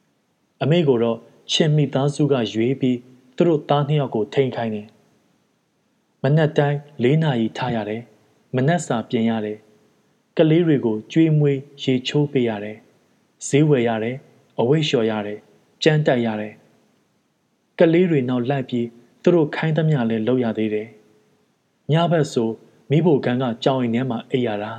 [0.62, 1.18] ။အမေကိုတော့
[1.50, 2.98] ချင်းမိသားစုကရွေးပြီး
[3.36, 4.86] သူတို့သားနှစ်ယောက်ကိုထိန်ခိုင်းတယ်။
[6.22, 8.02] မနက်တိုင်း၄နာရီထားရတယ်။
[8.56, 9.58] မနက်စာပြင်ရတယ်။
[10.38, 12.76] ကလေးတွေကိုကျွေးမွေးရေချိုးပေးရတယ်။
[13.48, 14.16] ဈေးဝယ်ရတယ်။
[14.60, 15.38] အဝိတ်လျှော်ရတယ်။
[15.82, 16.54] ကြမ်းတက်ရတယ်။
[17.78, 18.86] ကလေးတွေနောက်လိုက်ပြီး
[19.22, 20.88] သူတို့ခိုင်းသမျှလဲလုပ်ရသေးတယ်။
[21.92, 22.50] ညဘက်ဆို
[22.90, 24.72] မိဖို့ကန်းကကြောင်ရင်ထဲမှာအိပ်ရတာ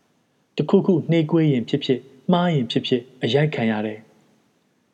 [0.56, 2.00] ။တခုခုနှေးကွေးရင်ဖြစ်ဖြစ်
[2.32, 3.98] မှားရင်ဖြစ်ဖြစ်အရိုက်ခံရတယ်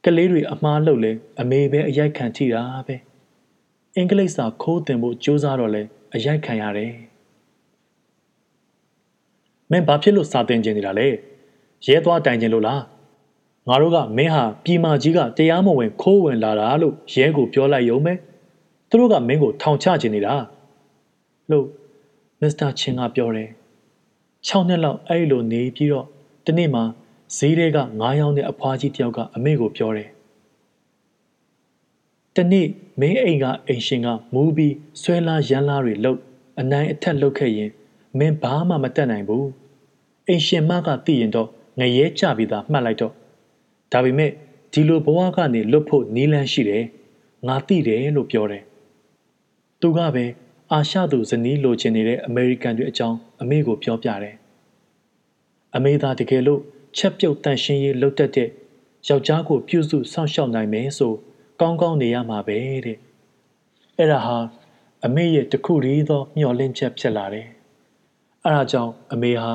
[0.04, 2.96] ကလေးတွေအမားလှုပ်လဲအမေပဲအရိုက်ခံထိတာပဲ
[3.96, 5.82] အင်္ဂလိပ်စာခိုးတင်ဖို့ကြိုးစားတော့လဲ
[6.14, 6.92] အရိုက်ခံရတယ်
[9.70, 11.08] မင်းဘာဖြစ်လို့စာတင်ကျင်နေတာလဲ
[11.86, 12.82] ရဲသွားတိုင်ကျင်လို့လား
[13.68, 18.14] ငါတို့ကမင်းဟာပြည်မာကြီးကတရားမဝင်ခိုးဝင်လာတာလို့ရဲကိုပြောလိုက်ရုံပဲ
[18.88, 20.34] သူတို့ကမင်းကိုထောင်ချကျင်နေတာ
[21.50, 21.66] လို့
[22.40, 23.48] မစ္စတာချင်းကပြောတယ်
[24.46, 26.06] 6နှစ်လောက်အဲ့လိုနေပြီးတော့
[26.44, 26.82] ဒီနေ့မှ
[27.36, 30.08] ဈေးထဲကငါးယောင်းတဲ့အဖွားကြီးတယောက်ကအမေကိုပြောတယ်။
[32.36, 32.66] တနေ့
[33.00, 36.20] မင်းအိမ်ကအိမ်ရှင်ကမူးပြီးဆွဲလာရမ်းလာတွေလှုပ်
[36.60, 37.70] အနိုင်အထက်လှုပ်ခဲ့ရင်
[38.18, 39.44] မင်းဘာမှမတတ်နိုင်ဘူး။
[40.30, 43.14] အိမ်ရှင်မကသိရင်တော့ငရဲကြပြီးသားမှတ်လိုက်တော့
[43.92, 44.30] ဒါပေမဲ့
[44.72, 46.84] ဒီလိုဘဝကနေလွတ်ဖို့နီးလန်းရှိတယ်။
[47.46, 48.62] ငါသိတယ်လို့ပြောတယ်။
[49.80, 50.24] သူကပဲ
[50.72, 54.34] အာရှသူဇနီးလိုချင်နေတဲ့အမေရိကန်တွေအကြောင်းအမေကိုပြောပြတယ်။
[55.76, 56.60] အမေသာတကယ်လို့
[56.96, 58.48] ချက်ပြုတ်တန်ရှင်းရေးလုပ်တတ်တဲ့
[59.08, 61.12] ယောက်ျားကိုပြုစုစောင့်ရှောက်နိုင်မယ်ဆို
[61.60, 62.98] ကောင်းကောင်းနေရမှာပဲတဲ့။
[63.98, 64.38] အဲ့ဒါဟာ
[65.04, 67.46] အမေရဲ့တခုတည်းသောမျှော်လင့်ချက်ဖြစ်လာတယ်။
[68.44, 69.52] အဲ့ဒါကြောင့်အမေဟာ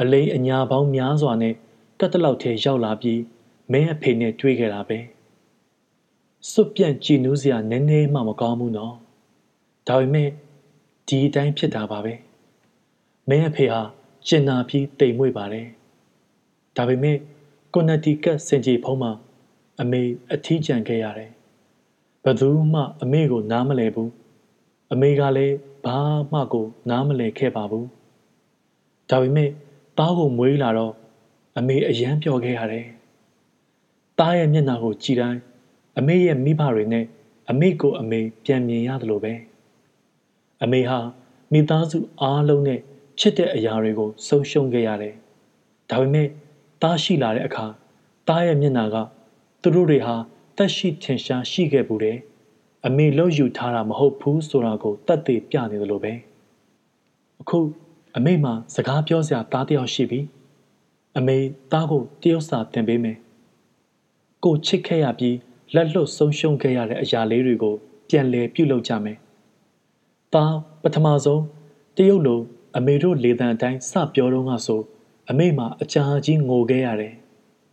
[0.00, 1.54] အလိမ်အညာပေါင်းများစွာနဲ့
[2.00, 3.20] ကတ်တလောက်ထဲရောက်လာပြီး
[3.72, 4.98] မင်းအဖေနဲ့တွေ့ခဲ့တာပဲ။
[6.50, 8.94] စွတ်ပြန့်ကြည်နူးစရာနည်းနည်းမှမကောင်းဘူးနော်။
[9.88, 10.28] ဒါပေမဲ့
[11.08, 12.14] ဒီအတိုင်းဖြစ်တာပါပဲ။
[13.28, 13.80] မင်းအဖေဟာ
[14.26, 15.66] ကျင်နာပြီးတိမ်မွေ့ပါတယ်။
[16.76, 17.18] ဒါပေမဲ့
[17.72, 19.12] ကွန်နတီကတ်စင်ကြီးဖုံးမှာ
[19.80, 21.30] အမေအထီးကျန်ခဲ့ရတယ်။
[22.24, 24.10] ဘယ်သူမှအမေကိုနားမလဲဘူး။
[24.92, 25.98] အမေကလည်းဘာ
[26.32, 27.86] မှကိုနားမလဲခဲ့ပါဘူး။
[29.10, 29.50] ဒါပေမဲ့
[29.98, 30.94] သားကိုမွေးလာတော့
[31.58, 32.86] အမေအယမ်းပျော်ခဲ့ရတယ်။
[34.18, 35.40] သားရဲ့မျက်နှာကိုကြည်တိုင်း
[35.98, 37.04] အမေရဲ့မိဘတွေနဲ့
[37.50, 39.32] အမေကိုအမေပြန်မြင်ရတယ်လို့ပဲ။
[40.62, 40.98] အမေဟာ
[41.52, 42.80] မိသားစုအားလုံးနဲ့
[43.18, 45.14] ချစ်တဲ့အရာတွေကိုဆုံးရှုံးခဲ့ရတယ်။
[45.90, 46.28] ဒါပေမဲ့
[46.82, 47.66] သားရှိလာတဲ့အခါ
[48.28, 48.96] သားရဲ့မျက်နှာက
[49.62, 50.14] သူတို့တွေဟာ
[50.56, 52.18] တက်ရှိထင်ရှားရှိခဲ့ဘူးတယ်။
[52.86, 56.12] အမေလှုပ်ယူထားတာမဟုတ်ဘူးဆိုတာကိုတတ်သိပြနေတယ်လို့ပဲ။
[57.40, 57.58] အခု
[58.18, 60.20] အမေမှစကားပြောစရာသားတယောက်ရှိပြီ။
[61.16, 61.38] အမေ
[61.72, 63.18] သားကိုတယောက်စာတင်ပေးမယ်။
[64.44, 65.36] ကိုချစ်ခဲ့ရပြီး
[65.74, 67.74] လက်လွတ်ဆုံးရှုံးခဲ့ရတဲ့အရာလေးတွေကို
[68.08, 69.18] ပြန်လည်ပြုလုပ်ကြမယ်။
[70.34, 71.42] သားပထမဆုံး
[71.96, 72.40] တရုတ်လို
[72.76, 74.80] အမေတို့လေတံအတိုင်းစပြောတော့ကဆို
[75.30, 77.14] အမေမှအကြာကြီးငိုခဲ့ရတယ်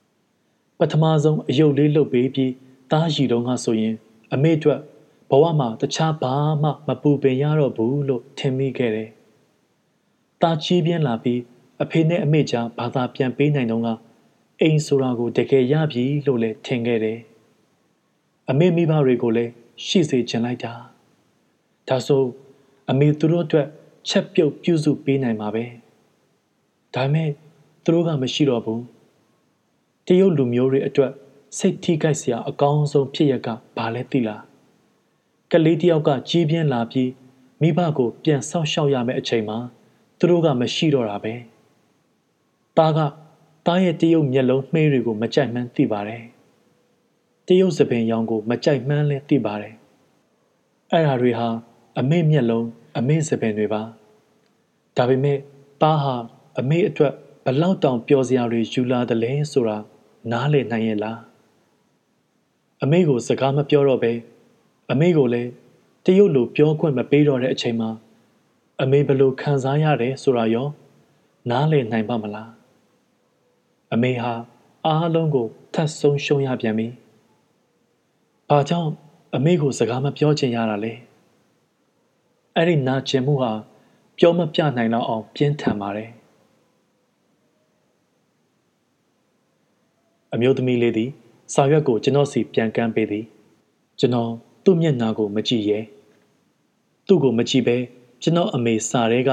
[0.79, 2.51] ။ပထမဆုံးအယုတ်လေးလှုပ်ပေးပြီး
[2.91, 3.95] သားရီတော့ကဆိုရင်
[4.33, 4.79] အမေအတွက်
[5.29, 9.09] ဘဝမှာတခြားဘာမှမပူပင်ရတော့ဘူးလို့ထင်မိခဲ့တယ်။
[10.41, 11.39] သားချီးပြင်းလာပြီး
[11.83, 13.89] အဖေနဲ့အမေကြားဘာသာပြန်ပေးနိုင်တော့က
[14.61, 17.19] အိမ်ဆိုတာကိုတကယ်ရပြီလို့လည်းထင်ခဲ့တယ်။
[18.49, 19.51] အမေမိဘတွေကိုလည်း
[19.85, 20.73] ရှိစေချင်လိုက်တာ။
[21.87, 22.23] ဒါဆို
[22.89, 23.67] အမေသူတို့အတွက်
[24.09, 25.65] ချက်ပြုတ်ပြုစုပေးနိုင်မှာပဲ
[26.95, 27.29] ဒါပေမဲ့
[27.83, 28.83] သူတို့ကမရှိတော့ဘူး
[30.07, 31.11] တရုတ်လူမျိုးတွေအတွက်
[31.57, 34.43] စိတ်ထိခိုက်စရာအကောင်းဆုံးဖြစ်ရကဘာလဲသိလား
[35.51, 37.11] ကလေးတယောက်ကကြီးပြင်းလာပြီး
[37.61, 39.57] မိဘကိုပြန်ဆောက်ရှောက်ရမယ့်အချိန်မှာ
[40.21, 41.33] သူတို့ကမရှိတော့တာပဲ
[42.77, 42.99] တားက
[43.67, 46.23] တားရဲ့တရုတ်မျက်လုံးမှေးတွေကိုမကြိုက်မှန်းသိပါတယ်
[47.47, 49.75] တရုတ်စပင်ရောင်ကိုမကြိုက်မှန်းလည်းသိပါတယ်
[50.91, 51.47] အဲ့ဓာတွေဟာ
[51.99, 52.67] အမေမျက်လုံး
[52.97, 53.81] အမေစပင်တွေပါ
[54.97, 55.37] ဒါပေမဲ့
[55.81, 56.15] တားဟာ
[56.59, 57.13] အမေအတွက်
[57.45, 59.77] ဘလောက်တောင်ပျော်စရာတွေယူလာတယ်လဲဆိုတာ
[60.31, 61.19] နားလည်နိုင်ရဲ့လား
[62.83, 64.11] အမေကိုစကားမပြောတော့ပဲ
[64.91, 65.49] အမေကိုလည်း
[66.05, 67.89] တရုတ်လိုပြောခွင့်မပေးတော့တဲ့အချိန်မှာ
[68.81, 70.67] အမေဘလို့ခံစားရတယ်ဆိုတာရော
[71.49, 72.49] နားလည်နိုင်ပါမလား
[73.93, 74.33] အမေဟာ
[74.85, 76.87] အားလုံးကိုထပ်ဆုံးရှုံးရပြန်ပြီ။
[78.49, 78.89] ဘာကြောင့်
[79.35, 80.93] အမေကိုစကားမပြောချင်ရတာလဲ။
[82.55, 83.51] အဲ့ဒီနာကျင်မှုဟာ
[84.17, 86.09] ပြောမပြနိုင်တော့အောင်ပြင်းထန်ပါတယ်
[90.33, 91.09] အမျိုးသမီးလေးသည်
[91.53, 93.25] စာရွက်ကိုကျွန်တော်စီပြန်ကမ်းပေးသည်
[93.99, 94.31] ကျွန်တော်
[94.63, 95.79] သူ့မျက်နှာကိုမကြည့်ရဲ
[97.07, 97.77] သူ့ကိုမကြည့်ပဲ
[98.23, 99.29] ကျွန်တော်အမေစာထဲက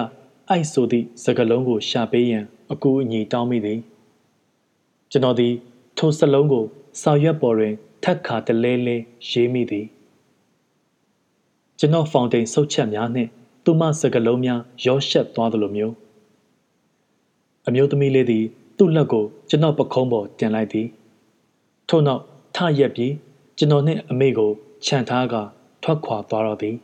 [0.48, 3.80] အိုက်ဆိုသည့်စကလုံးကို ရှာပေးရန်အကူအညီတောင်းမိသည်
[5.10, 5.54] ကျွန်တော်သည်
[5.98, 6.64] ထိုစလုံးကို
[7.00, 8.96] စာရွက်ပေါ်တွင်ထက်ခါတလဲလဲ
[9.28, 9.86] ရေးမိသည်
[11.78, 13.30] ကျွန်တော်ဖောင်တိန်ဆုတ်ချက်များနှင့်
[13.64, 15.94] သူမစကလုံးများရောရှက်သွားသလိုမျိုး
[17.66, 18.44] အမျိုးသမီးလေးသည်
[18.78, 20.86] သူ့လက်ကိုကျွန်တော်ပခုံးပေါ်တင်လိုက်သည်
[21.88, 22.22] ထို့နောက်
[22.56, 23.12] ထရက်ပြီး
[23.58, 24.50] ကျွန်တော်နှင့်အမေကို
[24.86, 25.34] ခြံထားက
[25.82, 26.76] ထွက်ခွာသွားတော့သည်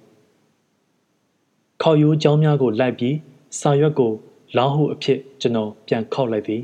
[1.86, 3.16] ခေါရိုးကြောင်းများကိုလိုက်ပြီး
[3.60, 4.12] စာရွက်ကို
[4.56, 6.62] လောင်းဟုအဖြစ်ကျွန်တော်ပြန်ခောက်လိုက်သည်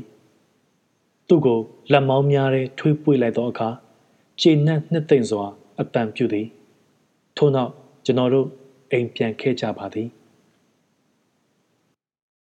[1.27, 1.59] သူ့ကို
[1.91, 3.69] လက်မောင်းများထဲထွေးပွေလိုက်သောအခါ
[4.39, 5.45] ခြေနှက်နှစ်သိမ့်စွာ
[5.81, 6.47] အပံပြုသည်
[7.37, 7.71] ထို့နောက်
[8.05, 8.47] ကျွန်တော်တို့
[8.91, 10.07] အိမ်ပြန်ခဲ့ကြပါသည်